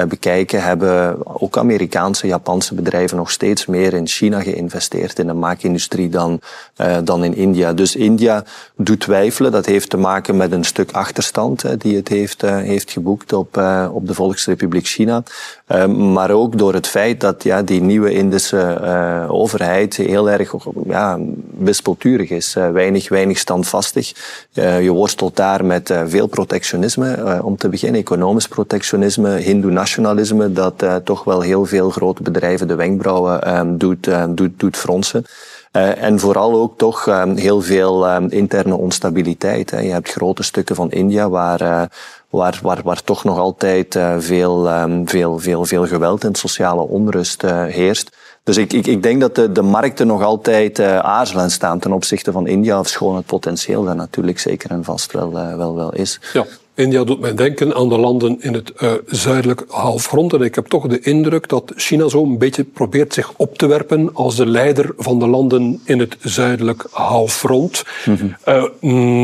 bekijken, 0.07 0.63
hebben 0.63 1.17
ook 1.41 1.57
Amerikaanse, 1.57 2.27
Japanse 2.27 2.75
bedrijven 2.75 3.17
nog 3.17 3.31
steeds 3.31 3.65
meer 3.65 3.93
in 3.93 4.07
China 4.07 4.41
geïnvesteerd 4.41 5.19
in 5.19 5.27
de 5.27 5.33
maakindustrie 5.33 6.09
dan 6.09 6.39
uh, 6.77 6.97
dan 7.03 7.23
in 7.23 7.35
India. 7.35 7.73
Dus 7.73 7.95
India 7.95 8.43
doet 8.75 8.99
twijfelen. 8.99 9.51
Dat 9.51 9.65
heeft 9.65 9.89
te 9.89 9.97
maken 9.97 10.37
met 10.37 10.51
een 10.51 10.63
stuk 10.63 10.91
achterstand 10.91 11.61
hè, 11.61 11.77
die 11.77 11.95
het 11.95 12.07
heeft, 12.07 12.43
uh, 12.43 12.57
heeft 12.57 12.91
geboekt 12.91 13.33
op, 13.33 13.61
op 13.91 14.07
de 14.07 14.13
Volksrepubliek 14.13 14.87
China. 14.87 15.23
maar 16.13 16.31
ook 16.31 16.57
door 16.57 16.73
het 16.73 16.87
feit 16.87 17.19
dat 17.19 17.43
ja, 17.43 17.61
die 17.61 17.81
nieuwe 17.81 18.11
Indische 18.11 18.79
overheid 19.29 19.95
heel 19.95 20.29
erg 20.29 20.53
ja, 20.85 21.19
wispelturig 21.57 22.29
is. 22.29 22.53
weinig, 22.53 23.09
weinig 23.09 23.37
standvastig. 23.37 24.13
je 24.53 24.91
worstelt 24.91 25.35
daar 25.35 25.65
met 25.65 25.93
veel 26.05 26.27
protectionisme. 26.27 27.39
om 27.43 27.57
te 27.57 27.69
beginnen 27.69 28.01
economisch 28.01 28.47
protectionisme, 28.47 29.29
hindoe-nationalisme, 29.29 30.51
dat 30.51 30.85
toch 31.03 31.23
wel 31.23 31.41
heel 31.41 31.65
veel 31.65 31.89
grote 31.89 32.21
bedrijven 32.21 32.67
de 32.67 32.75
wenkbrauwen 32.75 33.77
doet, 33.77 34.09
doet, 34.35 34.59
doet 34.59 34.77
fronsen. 34.77 35.25
Uh, 35.73 36.03
en 36.03 36.19
vooral 36.19 36.53
ook 36.53 36.77
toch 36.77 37.07
um, 37.07 37.35
heel 37.35 37.61
veel 37.61 38.09
um, 38.09 38.27
interne 38.29 38.75
onstabiliteit. 38.75 39.71
Hè. 39.71 39.79
Je 39.79 39.91
hebt 39.91 40.11
grote 40.11 40.43
stukken 40.43 40.75
van 40.75 40.91
India 40.91 41.29
waar, 41.29 41.61
uh, 41.61 41.81
waar, 42.29 42.59
waar, 42.61 42.81
waar 42.83 43.03
toch 43.03 43.23
nog 43.23 43.37
altijd 43.37 43.95
uh, 43.95 44.15
veel, 44.17 44.71
um, 44.71 45.09
veel, 45.09 45.39
veel, 45.39 45.65
veel 45.65 45.87
geweld 45.87 46.23
en 46.23 46.35
sociale 46.35 46.81
onrust 46.81 47.41
heerst. 47.67 48.15
Dus 48.43 48.57
ik, 48.57 48.73
ik, 48.73 48.87
ik 48.87 49.03
denk 49.03 49.21
dat 49.21 49.35
de, 49.35 49.51
de 49.51 49.61
markten 49.61 50.07
nog 50.07 50.23
altijd 50.23 50.79
aarzelend 51.01 51.51
staan 51.51 51.79
ten 51.79 51.91
opzichte 51.91 52.31
van 52.31 52.47
India, 52.47 52.79
of 52.79 52.87
schoon 52.87 53.15
het 53.15 53.25
potentieel 53.25 53.83
daar 53.83 53.95
natuurlijk 53.95 54.39
zeker 54.39 54.71
en 54.71 54.83
vast 54.83 55.11
wel, 55.11 55.31
wel, 55.57 55.75
wel 55.75 55.93
is. 55.93 56.19
Ja. 56.33 56.45
India 56.75 57.03
doet 57.03 57.19
mij 57.19 57.33
denken 57.35 57.75
aan 57.75 57.89
de 57.89 57.97
landen 57.97 58.37
in 58.41 58.53
het 58.53 58.71
uh, 58.77 58.91
zuidelijk 59.05 59.63
halfrond. 59.67 60.33
En 60.33 60.41
ik 60.41 60.55
heb 60.55 60.65
toch 60.65 60.87
de 60.87 60.99
indruk 60.99 61.49
dat 61.49 61.71
China 61.75 62.07
zo 62.07 62.23
een 62.23 62.37
beetje 62.37 62.63
probeert 62.63 63.13
zich 63.13 63.33
op 63.35 63.57
te 63.57 63.67
werpen 63.67 64.13
als 64.13 64.35
de 64.35 64.45
leider 64.45 64.93
van 64.97 65.19
de 65.19 65.27
landen 65.27 65.81
in 65.83 65.99
het 65.99 66.17
zuidelijk 66.21 66.87
halfrond. 66.91 67.83
Uh, 68.47 68.63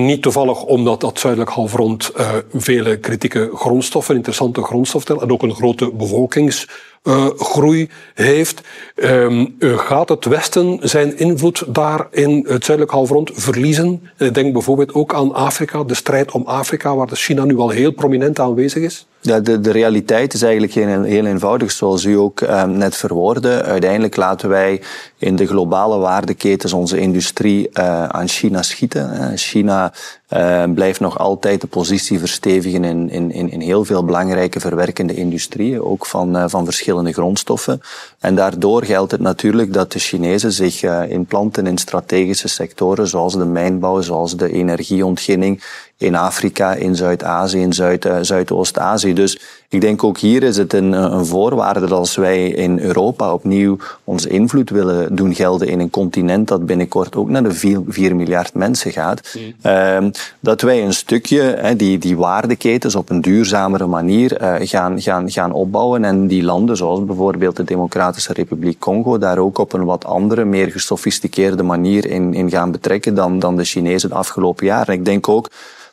niet 0.05 0.21
toevallig 0.21 0.63
omdat 0.63 1.01
dat 1.01 1.19
zuidelijk 1.19 1.51
halfrond 1.51 2.11
uh, 2.17 2.29
vele 2.53 2.97
kritieke 2.97 3.49
grondstoffen, 3.53 4.15
interessante 4.15 4.61
grondstoffen 4.61 5.21
en 5.21 5.31
ook 5.31 5.43
een 5.43 5.55
grote 5.55 5.91
bevolkings 5.93 6.67
uh, 7.03 7.25
groei 7.37 7.89
heeft. 8.13 8.61
Um, 8.95 9.55
gaat 9.59 10.09
het 10.09 10.25
Westen 10.25 10.79
zijn 10.81 11.17
invloed 11.17 11.63
daar 11.67 12.07
in 12.11 12.45
het 12.47 12.65
zuidelijk 12.65 12.95
halfrond 12.95 13.31
verliezen? 13.33 14.09
Ik 14.17 14.33
denk 14.33 14.53
bijvoorbeeld 14.53 14.93
ook 14.93 15.13
aan 15.13 15.33
Afrika, 15.33 15.83
de 15.83 15.93
strijd 15.93 16.31
om 16.31 16.43
Afrika, 16.45 16.95
waar 16.95 17.07
de 17.07 17.15
China 17.15 17.43
nu 17.43 17.57
al 17.57 17.69
heel 17.69 17.91
prominent 17.91 18.39
aanwezig 18.39 18.83
is. 18.83 19.07
Ja, 19.21 19.39
de, 19.39 19.59
de 19.59 19.71
realiteit 19.71 20.33
is 20.33 20.41
eigenlijk 20.41 20.73
heel, 20.73 21.03
heel 21.03 21.25
eenvoudig, 21.25 21.71
zoals 21.71 22.03
u 22.03 22.17
ook 22.17 22.41
um, 22.41 22.71
net 22.71 22.95
verwoordde. 22.95 23.63
Uiteindelijk 23.63 24.15
laten 24.15 24.49
wij 24.49 24.81
in 25.17 25.35
de 25.35 25.47
globale 25.47 25.97
waardeketens 25.97 26.73
onze 26.73 26.99
industrie 26.99 27.69
uh, 27.73 28.05
aan 28.05 28.27
China 28.27 28.61
schieten. 28.61 29.37
China 29.37 29.93
uh, 30.33 30.63
blijft 30.73 30.99
nog 30.99 31.17
altijd 31.17 31.61
de 31.61 31.67
positie 31.67 32.19
verstevigen 32.19 32.83
in, 32.83 33.09
in, 33.09 33.51
in 33.51 33.61
heel 33.61 33.85
veel 33.85 34.05
belangrijke 34.05 34.59
verwerkende 34.59 35.15
industrieën, 35.15 35.81
ook 35.81 36.05
van, 36.05 36.37
uh, 36.37 36.43
van 36.47 36.65
verschillende 36.65 37.13
grondstoffen. 37.13 37.81
En 38.19 38.35
daardoor 38.35 38.83
geldt 38.83 39.11
het 39.11 39.21
natuurlijk 39.21 39.73
dat 39.73 39.91
de 39.91 39.99
Chinezen 39.99 40.51
zich 40.51 40.83
inplanten 41.07 41.67
in 41.67 41.77
strategische 41.77 42.47
sectoren 42.47 43.07
zoals 43.07 43.33
de 43.33 43.45
mijnbouw, 43.45 44.01
zoals 44.01 44.37
de 44.37 44.51
energieontginning, 44.51 45.63
in 45.99 46.15
Afrika, 46.15 46.73
in 46.73 46.95
Zuid-Azië, 46.95 47.59
in 47.59 47.73
Zuid, 47.73 48.05
uh, 48.05 48.17
Zuidoost-Azië. 48.21 49.13
Dus 49.13 49.39
ik 49.69 49.81
denk 49.81 50.03
ook 50.03 50.17
hier 50.17 50.43
is 50.43 50.57
het 50.57 50.73
een, 50.73 50.91
een 50.91 51.25
voorwaarde 51.25 51.79
dat 51.79 51.91
als 51.91 52.15
wij 52.15 52.49
in 52.49 52.79
Europa 52.79 53.33
opnieuw 53.33 53.77
onze 54.03 54.29
invloed 54.29 54.69
willen 54.69 55.15
doen 55.15 55.35
gelden 55.35 55.67
in 55.67 55.79
een 55.79 55.89
continent 55.89 56.47
dat 56.47 56.65
binnenkort 56.65 57.15
ook 57.15 57.29
naar 57.29 57.43
de 57.43 57.83
4, 57.87 58.15
miljard 58.15 58.53
mensen 58.53 58.91
gaat, 58.91 59.37
mm. 59.61 60.11
dat 60.39 60.61
wij 60.61 60.83
een 60.83 60.93
stukje 60.93 61.73
die, 61.77 61.97
die 61.97 62.17
waardeketens 62.17 62.95
op 62.95 63.09
een 63.09 63.21
duurzamere 63.21 63.85
manier 63.85 64.41
uh, 64.41 64.55
gaan, 64.59 65.01
gaan, 65.01 65.31
gaan 65.31 65.51
opbouwen 65.51 66.03
en 66.03 66.27
die 66.27 66.43
landen, 66.43 66.77
zoals 66.77 67.05
bijvoorbeeld 67.05 67.55
de 67.55 67.63
Democratische 67.63 68.33
Republiek 68.33 68.79
Congo, 68.79 69.17
daar 69.17 69.37
ook 69.37 69.57
op 69.57 69.73
een 69.73 69.85
wat 69.85 70.05
andere, 70.05 70.45
meer 70.45 70.71
gesofisticeerde 70.71 71.63
manier 71.63 72.05
in, 72.05 72.33
in 72.33 72.49
gaan 72.49 72.71
betrekken 72.71 73.15
dan, 73.15 73.39
dan 73.39 73.55
de 73.55 73.63
Chinezen 73.63 74.09
de 74.09 74.15
afgelopen 74.15 74.65
jaren. 74.65 74.93
Ik 74.93 75.05
denk 75.05 75.27
ook 75.27 75.49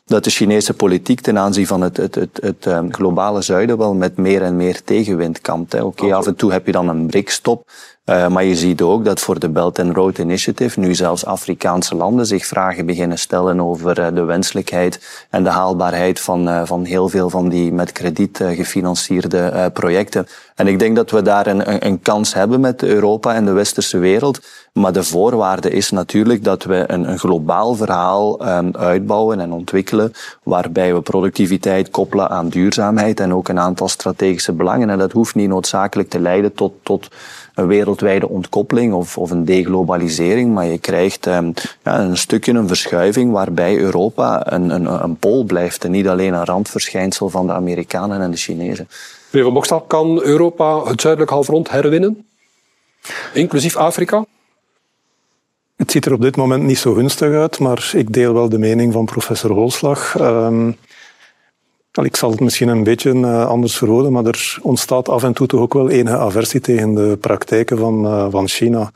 dat 0.07 0.23
de 0.23 0.29
Chinese 0.29 0.73
politiek 0.73 1.21
ten 1.21 1.37
aanzien 1.37 1.67
van 1.67 1.81
het, 1.81 1.97
het, 1.97 2.15
het, 2.15 2.39
het 2.41 2.65
um, 2.65 2.93
globale 2.93 3.41
zuiden 3.41 3.77
wel 3.77 3.93
met 3.93 4.17
meer 4.17 4.41
en 4.41 4.55
meer 4.55 4.83
tegenwind 4.83 5.41
kampt. 5.41 5.73
Oké, 5.73 5.83
okay, 5.83 6.11
af 6.11 6.27
en 6.27 6.35
toe 6.35 6.51
heb 6.51 6.65
je 6.65 6.71
dan 6.71 6.89
een 6.89 7.07
brikstop, 7.07 7.69
uh, 8.09 8.27
maar 8.27 8.43
je 8.43 8.55
ziet 8.55 8.81
ook 8.81 9.05
dat 9.05 9.19
voor 9.19 9.39
de 9.39 9.49
Belt 9.49 9.79
and 9.79 9.95
Road 9.95 10.17
Initiative 10.17 10.79
nu 10.79 10.95
zelfs 10.95 11.25
Afrikaanse 11.25 11.95
landen 11.95 12.25
zich 12.25 12.45
vragen 12.45 12.85
beginnen 12.85 13.19
stellen 13.19 13.61
over 13.61 13.99
uh, 13.99 14.07
de 14.13 14.23
wenselijkheid 14.23 15.25
en 15.29 15.43
de 15.43 15.49
haalbaarheid 15.49 16.19
van, 16.19 16.47
uh, 16.47 16.61
van 16.65 16.85
heel 16.85 17.09
veel 17.09 17.29
van 17.29 17.49
die 17.49 17.73
met 17.73 17.91
krediet 17.91 18.37
gefinancierde 18.43 19.69
projecten. 19.73 20.27
En 20.55 20.67
ik 20.67 20.79
denk 20.79 20.95
dat 20.95 21.11
we 21.11 21.21
daar 21.21 21.47
een, 21.47 21.85
een, 21.85 22.01
kans 22.01 22.33
hebben 22.33 22.59
met 22.59 22.83
Europa 22.83 23.33
en 23.33 23.45
de 23.45 23.51
westerse 23.51 23.97
wereld. 23.97 24.39
Maar 24.73 24.93
de 24.93 25.03
voorwaarde 25.03 25.69
is 25.69 25.91
natuurlijk 25.91 26.43
dat 26.43 26.63
we 26.63 26.83
een, 26.87 27.09
een 27.09 27.19
globaal 27.19 27.75
verhaal 27.75 28.47
um, 28.47 28.75
uitbouwen 28.75 29.39
en 29.39 29.51
ontwikkelen, 29.51 30.11
waarbij 30.43 30.93
we 30.93 31.01
productiviteit 31.01 31.89
koppelen 31.89 32.29
aan 32.29 32.49
duurzaamheid 32.49 33.19
en 33.19 33.33
ook 33.33 33.47
een 33.47 33.59
aantal 33.59 33.87
strategische 33.87 34.53
belangen. 34.53 34.89
En 34.89 34.97
dat 34.97 35.11
hoeft 35.11 35.35
niet 35.35 35.49
noodzakelijk 35.49 36.09
te 36.09 36.19
leiden 36.19 36.53
tot, 36.53 36.73
tot 36.83 37.09
een 37.57 37.67
wereldwijde 37.67 38.29
ontkoppeling 38.29 38.93
of, 38.93 39.17
of 39.17 39.31
een 39.31 39.45
deglobalisering, 39.45 40.53
maar 40.53 40.65
je 40.65 40.77
krijgt 40.77 41.25
um, 41.25 41.53
ja, 41.83 41.99
een 41.99 42.17
stukje 42.17 42.53
een 42.53 42.67
verschuiving 42.67 43.31
waarbij 43.31 43.77
Europa 43.77 44.51
een, 44.53 44.69
een, 44.69 45.03
een 45.03 45.17
pool 45.17 45.43
blijft 45.43 45.83
en 45.83 45.91
niet 45.91 46.07
alleen 46.07 46.33
een 46.33 46.45
randverschijnsel 46.45 47.29
van 47.29 47.47
de 47.47 47.53
Amerikanen 47.53 48.21
en 48.21 48.31
de 48.31 48.37
Chinezen. 48.37 48.87
Meneer 49.29 49.45
Van 49.45 49.53
Bokstal, 49.53 49.81
kan 49.81 50.21
Europa 50.21 50.83
het 50.83 51.01
zuidelijk 51.01 51.31
halfrond 51.31 51.69
herwinnen? 51.69 52.27
Inclusief 53.33 53.75
Afrika? 53.75 54.25
Het 55.75 55.91
ziet 55.91 56.05
er 56.05 56.13
op 56.13 56.21
dit 56.21 56.35
moment 56.35 56.63
niet 56.63 56.77
zo 56.77 56.93
gunstig 56.93 57.33
uit, 57.33 57.59
maar 57.59 57.91
ik 57.93 58.13
deel 58.13 58.33
wel 58.33 58.49
de 58.49 58.57
mening 58.57 58.93
van 58.93 59.05
professor 59.05 59.51
Holslag. 59.51 60.19
Um, 60.19 60.77
ik 62.05 62.15
zal 62.15 62.31
het 62.31 62.39
misschien 62.39 62.67
een 62.67 62.83
beetje 62.83 63.13
uh, 63.13 63.47
anders 63.47 63.77
verwoorden, 63.77 64.11
maar 64.11 64.25
er 64.25 64.57
ontstaat 64.61 65.09
af 65.09 65.23
en 65.23 65.33
toe 65.33 65.47
toch 65.47 65.59
ook 65.59 65.73
wel 65.73 65.89
enige 65.89 66.17
aversie 66.17 66.59
tegen 66.59 66.93
de 66.93 67.17
praktijken 67.21 67.77
van, 67.77 68.05
uh, 68.05 68.27
van 68.29 68.47
China. 68.47 68.91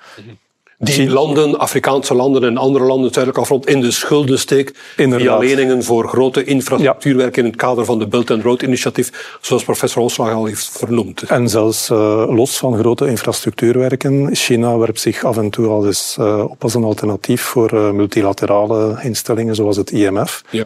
Die 0.84 1.10
landen, 1.10 1.60
Afrikaanse 1.60 2.14
landen 2.14 2.44
en 2.44 2.58
andere 2.58 2.86
landen 2.86 3.14
zuidelijk 3.14 3.44
afrond 3.44 3.68
in 3.68 3.82
de 3.82 3.92
schulden 3.92 4.40
steekt 4.40 4.80
via 4.96 5.38
leningen 5.38 5.84
voor 5.84 6.08
grote 6.08 6.44
infrastructuurwerken 6.44 7.44
in 7.44 7.50
het 7.50 7.58
kader 7.58 7.86
van 7.86 8.00
de 8.00 8.08
Belt 8.08 8.32
and 8.32 8.44
Road 8.44 8.62
Initiatief, 8.62 9.38
zoals 9.42 9.64
professor 9.64 10.02
Olslag 10.02 10.34
al 10.34 10.46
heeft 10.46 10.70
vernoemd. 10.78 11.22
En 11.22 11.50
zelfs 11.50 11.90
uh, 11.90 11.98
los 12.30 12.58
van 12.58 12.78
grote 12.78 13.08
infrastructuurwerken, 13.08 14.36
China 14.36 14.78
werpt 14.78 15.00
zich 15.00 15.24
af 15.24 15.38
en 15.38 15.50
toe 15.50 15.68
al 15.68 15.86
eens 15.86 16.18
uh, 16.20 16.44
op 16.48 16.64
als 16.64 16.74
een 16.74 16.84
alternatief 16.84 17.42
voor 17.42 17.74
uh, 17.74 17.92
multilaterale 17.92 19.00
instellingen 19.02 19.56
zoals 19.56 19.78
het 19.78 19.92
IMF. 19.92 20.44
Ja. 20.50 20.66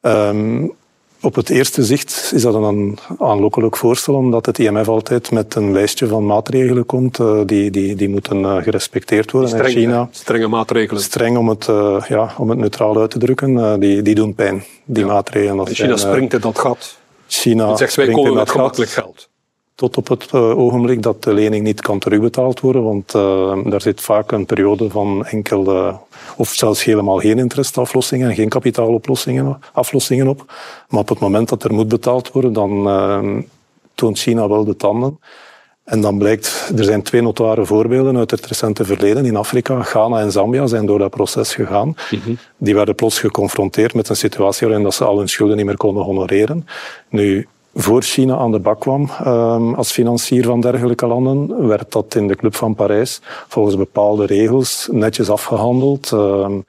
Um, 0.00 0.72
op 1.20 1.34
het 1.34 1.50
eerste 1.50 1.84
zicht 1.84 2.32
is 2.34 2.42
dat 2.42 2.54
een 2.54 2.98
aanlokkelijk 3.18 3.76
voorstel, 3.76 4.14
omdat 4.14 4.46
het 4.46 4.58
IMF 4.58 4.88
altijd 4.88 5.30
met 5.30 5.54
een 5.54 5.72
lijstje 5.72 6.06
van 6.06 6.26
maatregelen 6.26 6.86
komt 6.86 7.18
uh, 7.18 7.40
die, 7.46 7.70
die, 7.70 7.94
die 7.94 8.08
moeten 8.08 8.40
uh, 8.40 8.56
gerespecteerd 8.56 9.30
worden. 9.30 9.50
Streng, 9.50 9.74
China, 9.74 10.08
strenge 10.10 10.48
maatregelen. 10.48 11.02
Streng 11.02 11.36
om 11.36 11.48
het, 11.48 11.66
uh, 11.68 12.04
ja, 12.08 12.34
om 12.38 12.50
het 12.50 12.58
neutraal 12.58 13.00
uit 13.00 13.10
te 13.10 13.18
drukken, 13.18 13.80
die, 13.80 14.02
die 14.02 14.14
doen 14.14 14.34
pijn, 14.34 14.64
die 14.84 15.04
ja. 15.04 15.12
maatregelen. 15.12 15.66
China 15.66 15.96
zijn, 15.96 15.98
springt 15.98 16.34
in 16.34 16.40
dat 16.40 16.58
gat. 16.58 16.98
China 17.26 17.76
zegt, 17.76 17.94
wij 17.94 18.08
komen 18.08 18.34
met 18.34 18.50
gemakkelijk 18.50 18.90
geld 18.90 19.29
tot 19.80 19.96
op 19.96 20.08
het 20.08 20.28
uh, 20.34 20.58
ogenblik 20.58 21.02
dat 21.02 21.22
de 21.22 21.32
lening 21.32 21.64
niet 21.64 21.80
kan 21.80 21.98
terugbetaald 21.98 22.60
worden, 22.60 22.82
want 22.82 23.14
uh, 23.14 23.64
daar 23.64 23.80
zit 23.80 24.00
vaak 24.00 24.32
een 24.32 24.46
periode 24.46 24.90
van 24.90 25.26
enkele 25.26 25.98
of 26.36 26.48
zelfs 26.48 26.84
helemaal 26.84 27.18
geen 27.18 27.38
interestaflossingen 27.38 28.28
en 28.28 28.34
geen 28.34 28.48
kapitaaloplossingen 28.48 29.58
aflossingen 29.72 30.28
op. 30.28 30.44
Maar 30.88 31.00
op 31.00 31.08
het 31.08 31.18
moment 31.18 31.48
dat 31.48 31.64
er 31.64 31.72
moet 31.72 31.88
betaald 31.88 32.32
worden, 32.32 32.52
dan 32.52 32.86
uh, 32.86 33.42
toont 33.94 34.18
China 34.18 34.48
wel 34.48 34.64
de 34.64 34.76
tanden. 34.76 35.18
En 35.84 36.00
dan 36.00 36.18
blijkt, 36.18 36.72
er 36.76 36.84
zijn 36.84 37.02
twee 37.02 37.22
notoire 37.22 37.64
voorbeelden 37.64 38.16
uit 38.16 38.30
het 38.30 38.46
recente 38.46 38.84
verleden. 38.84 39.24
In 39.24 39.36
Afrika, 39.36 39.82
Ghana 39.82 40.20
en 40.20 40.32
Zambia 40.32 40.66
zijn 40.66 40.86
door 40.86 40.98
dat 40.98 41.10
proces 41.10 41.54
gegaan. 41.54 41.86
Mm 41.86 42.20
-hmm. 42.24 42.38
Die 42.56 42.74
werden 42.74 42.94
plots 42.94 43.18
geconfronteerd 43.18 43.94
met 43.94 44.08
een 44.08 44.16
situatie 44.16 44.66
waarin 44.66 44.84
dat 44.84 44.94
ze 44.94 45.04
al 45.04 45.18
hun 45.18 45.28
schulden 45.28 45.56
niet 45.56 45.66
meer 45.66 45.76
konden 45.76 46.04
honoreren. 46.04 46.66
Nu, 47.08 47.48
voor 47.74 48.02
China 48.02 48.36
aan 48.36 48.52
de 48.52 48.58
bak 48.58 48.80
kwam 48.80 49.10
um, 49.26 49.74
als 49.74 49.92
financier 49.92 50.44
van 50.44 50.60
dergelijke 50.60 51.06
landen, 51.06 51.66
werd 51.66 51.92
dat 51.92 52.14
in 52.14 52.28
de 52.28 52.36
Club 52.36 52.54
van 52.54 52.74
Parijs 52.74 53.20
volgens 53.48 53.76
bepaalde 53.76 54.26
regels 54.26 54.88
netjes 54.92 55.30
afgehandeld. 55.30 56.10
Um, 56.10 56.64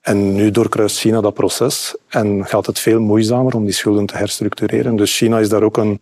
en 0.00 0.34
nu 0.34 0.50
doorkruist 0.50 0.98
China 0.98 1.20
dat 1.20 1.34
proces 1.34 1.96
en 2.08 2.46
gaat 2.46 2.66
het 2.66 2.78
veel 2.78 3.00
moeizamer 3.00 3.54
om 3.54 3.64
die 3.64 3.72
schulden 3.72 4.06
te 4.06 4.16
herstructureren. 4.16 4.96
Dus 4.96 5.16
China 5.16 5.38
is 5.38 5.48
daar 5.48 5.62
ook 5.62 5.76
een, 5.76 6.00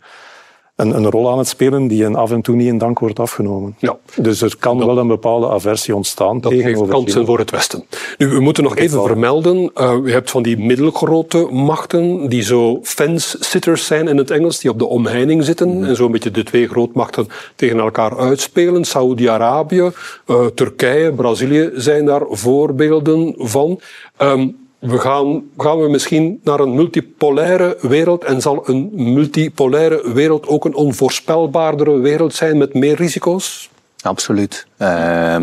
een, 0.79 0.95
een, 0.95 1.09
rol 1.09 1.31
aan 1.31 1.37
het 1.37 1.47
spelen 1.47 1.87
die 1.87 2.03
een 2.03 2.15
af 2.15 2.31
en 2.31 2.41
toe 2.41 2.55
niet 2.55 2.67
in 2.67 2.77
dank 2.77 2.99
wordt 2.99 3.19
afgenomen. 3.19 3.75
Ja. 3.79 3.97
Dus 4.15 4.41
er 4.41 4.55
kan 4.59 4.77
wel 4.77 4.97
een 4.97 5.07
bepaalde 5.07 5.49
aversie 5.49 5.95
ontstaan 5.95 6.41
dat 6.41 6.51
tegenover 6.51 6.85
geeft 6.85 6.91
kansen 6.91 7.25
voor 7.25 7.39
het 7.39 7.51
Westen. 7.51 7.83
Nu, 8.17 8.27
we 8.27 8.39
moeten 8.39 8.63
nog 8.63 8.75
even 8.75 9.03
vermelden, 9.03 9.57
uh, 9.57 9.97
je 10.05 10.11
hebt 10.11 10.31
van 10.31 10.43
die 10.43 10.57
middelgrote 10.57 11.47
machten 11.51 12.29
die 12.29 12.41
zo 12.41 12.79
fence-sitters 12.83 13.85
zijn 13.85 14.07
in 14.07 14.17
het 14.17 14.31
Engels, 14.31 14.59
die 14.59 14.71
op 14.71 14.79
de 14.79 14.85
omheining 14.85 15.43
zitten 15.43 15.77
mm. 15.77 15.83
en 15.83 15.95
zo'n 15.95 16.11
beetje 16.11 16.31
de 16.31 16.43
twee 16.43 16.67
grootmachten 16.67 17.27
tegen 17.55 17.79
elkaar 17.79 18.17
uitspelen. 18.17 18.85
Saudi-Arabië, 18.85 19.91
uh, 20.27 20.45
Turkije, 20.45 21.13
Brazilië 21.13 21.69
zijn 21.73 22.05
daar 22.05 22.23
voorbeelden 22.29 23.33
van. 23.37 23.79
Um, 24.21 24.67
we 24.79 24.99
gaan, 24.99 25.43
gaan 25.57 25.79
we 25.79 25.89
misschien 25.89 26.39
naar 26.43 26.59
een 26.59 26.75
multipolaire 26.75 27.77
wereld 27.81 28.23
en 28.23 28.41
zal 28.41 28.69
een 28.69 28.89
multipolaire 28.93 30.13
wereld 30.13 30.47
ook 30.47 30.65
een 30.65 30.75
onvoorspelbaardere 30.75 31.99
wereld 31.99 32.33
zijn 32.33 32.57
met 32.57 32.73
meer 32.73 32.95
risico's? 32.95 33.69
Absoluut. 34.01 34.67
Uh, 34.77 35.35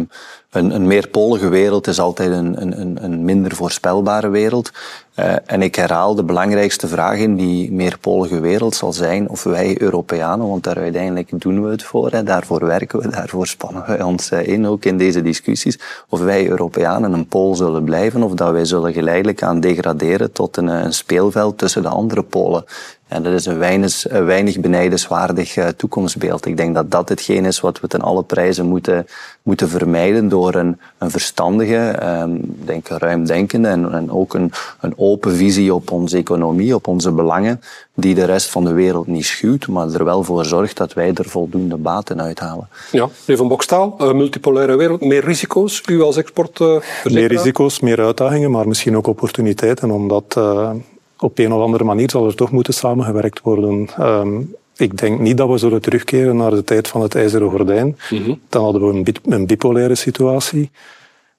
een, 0.56 0.74
een 0.74 0.86
meerpolige 0.86 1.48
wereld 1.48 1.86
is 1.86 2.00
altijd 2.00 2.30
een, 2.30 2.62
een, 2.62 3.04
een 3.04 3.24
minder 3.24 3.54
voorspelbare 3.54 4.28
wereld. 4.28 4.70
Uh, 5.18 5.34
en 5.46 5.62
ik 5.62 5.74
herhaal 5.74 6.14
de 6.14 6.24
belangrijkste 6.24 6.88
vraag 6.88 7.18
in 7.18 7.36
die 7.36 7.72
meerpolige 7.72 8.40
wereld 8.40 8.74
zal 8.74 8.92
zijn 8.92 9.28
of 9.28 9.42
wij 9.42 9.80
Europeanen, 9.80 10.48
want 10.48 10.64
daar 10.64 10.76
uiteindelijk 10.76 11.40
doen 11.40 11.64
we 11.64 11.70
het 11.70 11.82
voor, 11.82 12.10
hè, 12.10 12.22
daarvoor 12.22 12.66
werken 12.66 13.00
we, 13.00 13.08
daarvoor 13.08 13.46
spannen 13.46 13.84
wij 13.86 14.02
ons 14.02 14.32
uh, 14.32 14.46
in, 14.46 14.66
ook 14.66 14.84
in 14.84 14.98
deze 14.98 15.22
discussies, 15.22 15.78
of 16.08 16.20
wij 16.20 16.48
Europeanen 16.48 17.12
een 17.12 17.26
pool 17.26 17.54
zullen 17.54 17.84
blijven 17.84 18.22
of 18.22 18.32
dat 18.32 18.50
wij 18.50 18.64
zullen 18.64 18.92
geleidelijk 18.92 19.42
aan 19.42 19.60
degraderen 19.60 20.32
tot 20.32 20.56
een, 20.56 20.66
een 20.66 20.92
speelveld 20.92 21.58
tussen 21.58 21.82
de 21.82 21.88
andere 21.88 22.22
polen. 22.22 22.64
En 23.08 23.22
dat 23.22 23.32
is 23.32 23.46
een 23.46 23.58
weinig, 23.58 24.10
een 24.10 24.24
weinig 24.24 24.60
benijdenswaardig 24.60 25.56
uh, 25.56 25.66
toekomstbeeld. 25.68 26.46
Ik 26.46 26.56
denk 26.56 26.74
dat 26.74 26.90
dat 26.90 27.08
hetgeen 27.08 27.44
is 27.44 27.60
wat 27.60 27.80
we 27.80 27.88
ten 27.88 28.00
alle 28.00 28.22
prijzen 28.22 28.66
moeten, 28.66 29.06
moeten 29.42 29.68
vermijden 29.68 30.28
door 30.28 30.54
een, 30.54 30.78
een 30.98 31.10
verstandige, 31.10 31.98
um, 32.22 32.56
denk 32.64 32.88
ruimdenkende 32.88 33.68
en, 33.68 33.92
en 33.92 34.10
ook 34.10 34.34
een, 34.34 34.52
een 34.80 34.92
open 34.96 35.34
visie 35.34 35.74
op 35.74 35.90
onze 35.90 36.16
economie, 36.16 36.74
op 36.74 36.86
onze 36.86 37.12
belangen, 37.12 37.60
die 37.94 38.14
de 38.14 38.24
rest 38.24 38.50
van 38.50 38.64
de 38.64 38.72
wereld 38.72 39.06
niet 39.06 39.24
schuwt, 39.26 39.68
maar 39.68 39.92
er 39.92 40.04
wel 40.04 40.24
voor 40.24 40.44
zorgt 40.44 40.76
dat 40.76 40.92
wij 40.92 41.12
er 41.14 41.28
voldoende 41.28 41.76
baten 41.76 42.20
uithalen. 42.20 42.68
Ja, 42.92 43.08
meneer 43.20 43.36
Van 43.36 43.48
Bokstaal, 43.48 43.96
uh, 44.00 44.12
multipolaire 44.12 44.76
wereld, 44.76 45.00
meer 45.00 45.24
risico's, 45.24 45.82
u 45.88 46.02
als 46.02 46.16
export. 46.16 46.60
Uh, 46.60 46.76
meer 47.04 47.28
risico's, 47.28 47.80
meer 47.80 48.04
uitdagingen, 48.04 48.50
maar 48.50 48.68
misschien 48.68 48.96
ook 48.96 49.06
opportuniteiten, 49.06 49.90
omdat 49.90 50.34
uh, 50.38 50.70
op 51.18 51.38
een 51.38 51.52
of 51.52 51.62
andere 51.62 51.85
manier 51.85 52.11
zal 52.11 52.26
er 52.26 52.35
toch 52.35 52.50
moeten 52.50 52.74
samengewerkt 52.74 53.40
worden. 53.40 53.88
Ehm, 53.96 54.40
ik 54.76 54.98
denk 54.98 55.20
niet 55.20 55.37
dat 55.37 55.48
we 55.48 55.59
zullen 55.59 55.81
terugkeren 55.81 56.37
naar 56.37 56.50
de 56.50 56.64
tijd 56.64 56.88
van 56.88 57.00
het 57.02 57.14
ijzeren 57.14 57.50
gordijn. 57.50 57.98
Mhm. 58.11 58.35
Dan 58.48 58.62
hadden 58.62 58.88
we 58.88 58.94
een, 58.94 59.05
bi- 59.05 59.12
een 59.24 59.46
bipolaire 59.46 59.94
situatie. 59.94 60.70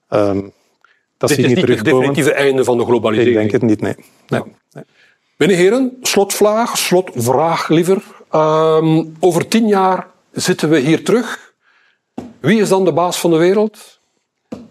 Ehm, 0.09 0.41
dat 1.17 1.29
Dit 1.29 1.37
zie 1.37 1.45
is 1.45 1.51
ik 1.51 1.57
niet 1.57 1.67
niet 1.67 1.75
het 1.77 1.85
definitieve 1.85 2.33
einde 2.33 2.63
van 2.63 2.75
de 2.77 2.83
Ik 2.83 2.89
globalisering. 2.89 3.35
denk 3.37 3.51
het 3.51 3.61
niet, 3.61 3.81
nee. 3.81 3.95
nee. 4.27 4.41
nee. 4.73 4.83
Bene 5.37 5.53
heren, 5.53 5.97
slotvraag, 6.01 6.77
slotvraag 6.77 7.67
liever. 7.69 8.03
Ehm, 8.31 9.03
over 9.19 9.47
tien 9.47 9.67
jaar 9.67 10.07
zitten 10.31 10.69
we 10.69 10.79
hier 10.79 11.03
terug. 11.03 11.53
Wie 12.39 12.61
is 12.61 12.69
dan 12.69 12.85
de 12.85 12.91
baas 12.93 13.19
van 13.19 13.31
de 13.31 13.37
wereld? 13.37 13.99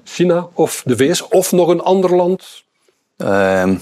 China 0.04 0.48
of 0.52 0.82
de 0.84 0.96
VS 0.96 1.28
of 1.28 1.52
nog 1.52 1.68
een 1.68 1.80
ander 1.80 2.14
land? 2.16 2.64
Ehm, 3.16 3.74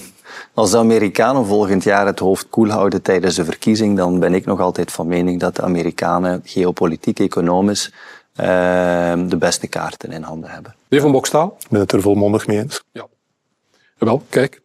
als 0.53 0.71
de 0.71 0.77
Amerikanen 0.77 1.45
volgend 1.45 1.83
jaar 1.83 2.05
het 2.05 2.19
hoofd 2.19 2.49
koel 2.49 2.69
houden 2.69 3.01
tijdens 3.01 3.35
de 3.35 3.45
verkiezing, 3.45 3.97
dan 3.97 4.19
ben 4.19 4.33
ik 4.33 4.45
nog 4.45 4.59
altijd 4.59 4.91
van 4.91 5.07
mening 5.07 5.39
dat 5.39 5.55
de 5.55 5.61
Amerikanen 5.61 6.41
geopolitiek, 6.43 7.19
economisch 7.19 7.91
ehm, 8.35 9.27
de 9.27 9.37
beste 9.37 9.67
kaarten 9.67 10.11
in 10.11 10.21
handen 10.21 10.49
hebben. 10.49 10.75
Meneer 10.87 11.05
Van 11.05 11.15
Bokstaal? 11.15 11.55
Ik 11.59 11.69
ben 11.69 11.79
het 11.79 11.91
er 11.91 12.01
volmondig 12.01 12.47
mee 12.47 12.57
eens. 12.57 12.83
Ja. 12.91 13.07
Wel, 13.97 14.23
kijk. 14.29 14.61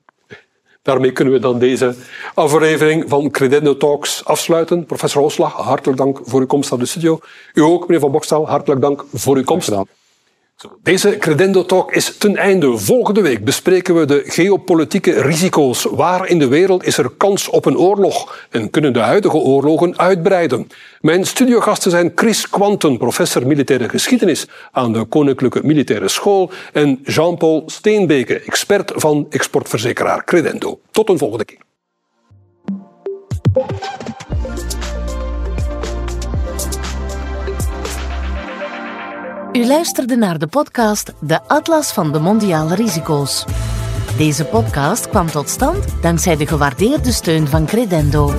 Daarmee 0.82 1.12
kunnen 1.12 1.34
we 1.34 1.40
dan 1.40 1.58
deze 1.58 1.94
aflevering 2.34 3.04
van 3.08 3.30
Credendo 3.30 3.76
Talks 3.76 4.24
afsluiten. 4.24 4.86
Professor 4.86 5.22
Ooslag, 5.22 5.52
hartelijk 5.52 5.98
dank 5.98 6.20
voor 6.22 6.40
uw 6.40 6.46
komst 6.46 6.70
naar 6.70 6.78
de 6.78 6.86
studio. 6.86 7.18
U 7.54 7.60
ook, 7.60 7.80
meneer 7.80 8.00
Van 8.00 8.10
Bokstaal, 8.10 8.48
hartelijk 8.48 8.80
dank 8.80 9.04
voor 9.12 9.36
uw 9.36 9.44
komst. 9.44 9.68
Gedaan. 9.68 9.86
Deze 10.82 11.16
Credendo 11.18 11.64
Talk 11.64 11.92
is 11.92 12.16
ten 12.16 12.36
einde. 12.36 12.78
Volgende 12.78 13.20
week 13.20 13.44
bespreken 13.44 13.94
we 13.94 14.04
de 14.04 14.22
geopolitieke 14.26 15.20
risico's. 15.20 15.84
Waar 15.84 16.26
in 16.26 16.38
de 16.38 16.48
wereld 16.48 16.84
is 16.84 16.98
er 16.98 17.10
kans 17.10 17.48
op 17.48 17.64
een 17.64 17.78
oorlog? 17.78 18.46
En 18.50 18.70
kunnen 18.70 18.92
de 18.92 18.98
huidige 18.98 19.36
oorlogen 19.36 19.98
uitbreiden? 19.98 20.68
Mijn 21.00 21.26
studiogasten 21.26 21.90
zijn 21.90 22.12
Chris 22.14 22.48
Quanten, 22.48 22.98
professor 22.98 23.46
militaire 23.46 23.88
geschiedenis 23.88 24.46
aan 24.72 24.92
de 24.92 25.04
Koninklijke 25.04 25.60
Militaire 25.62 26.08
School, 26.08 26.50
en 26.72 27.00
Jean-Paul 27.02 27.62
Steenbeke, 27.66 28.40
expert 28.40 28.92
van 28.94 29.26
exportverzekeraar 29.30 30.24
Credendo. 30.24 30.80
Tot 30.90 31.08
een 31.08 31.18
volgende 31.18 31.44
keer. 31.44 31.58
U 39.60 39.66
luisterde 39.66 40.16
naar 40.16 40.38
de 40.38 40.46
podcast 40.46 41.12
De 41.20 41.40
Atlas 41.46 41.92
van 41.92 42.12
de 42.12 42.18
Mondiale 42.18 42.74
Risico's. 42.74 43.44
Deze 44.16 44.44
podcast 44.44 45.08
kwam 45.08 45.26
tot 45.26 45.48
stand 45.48 46.02
dankzij 46.02 46.36
de 46.36 46.46
gewaardeerde 46.46 47.12
steun 47.12 47.46
van 47.46 47.66
Credendo. 47.66 48.34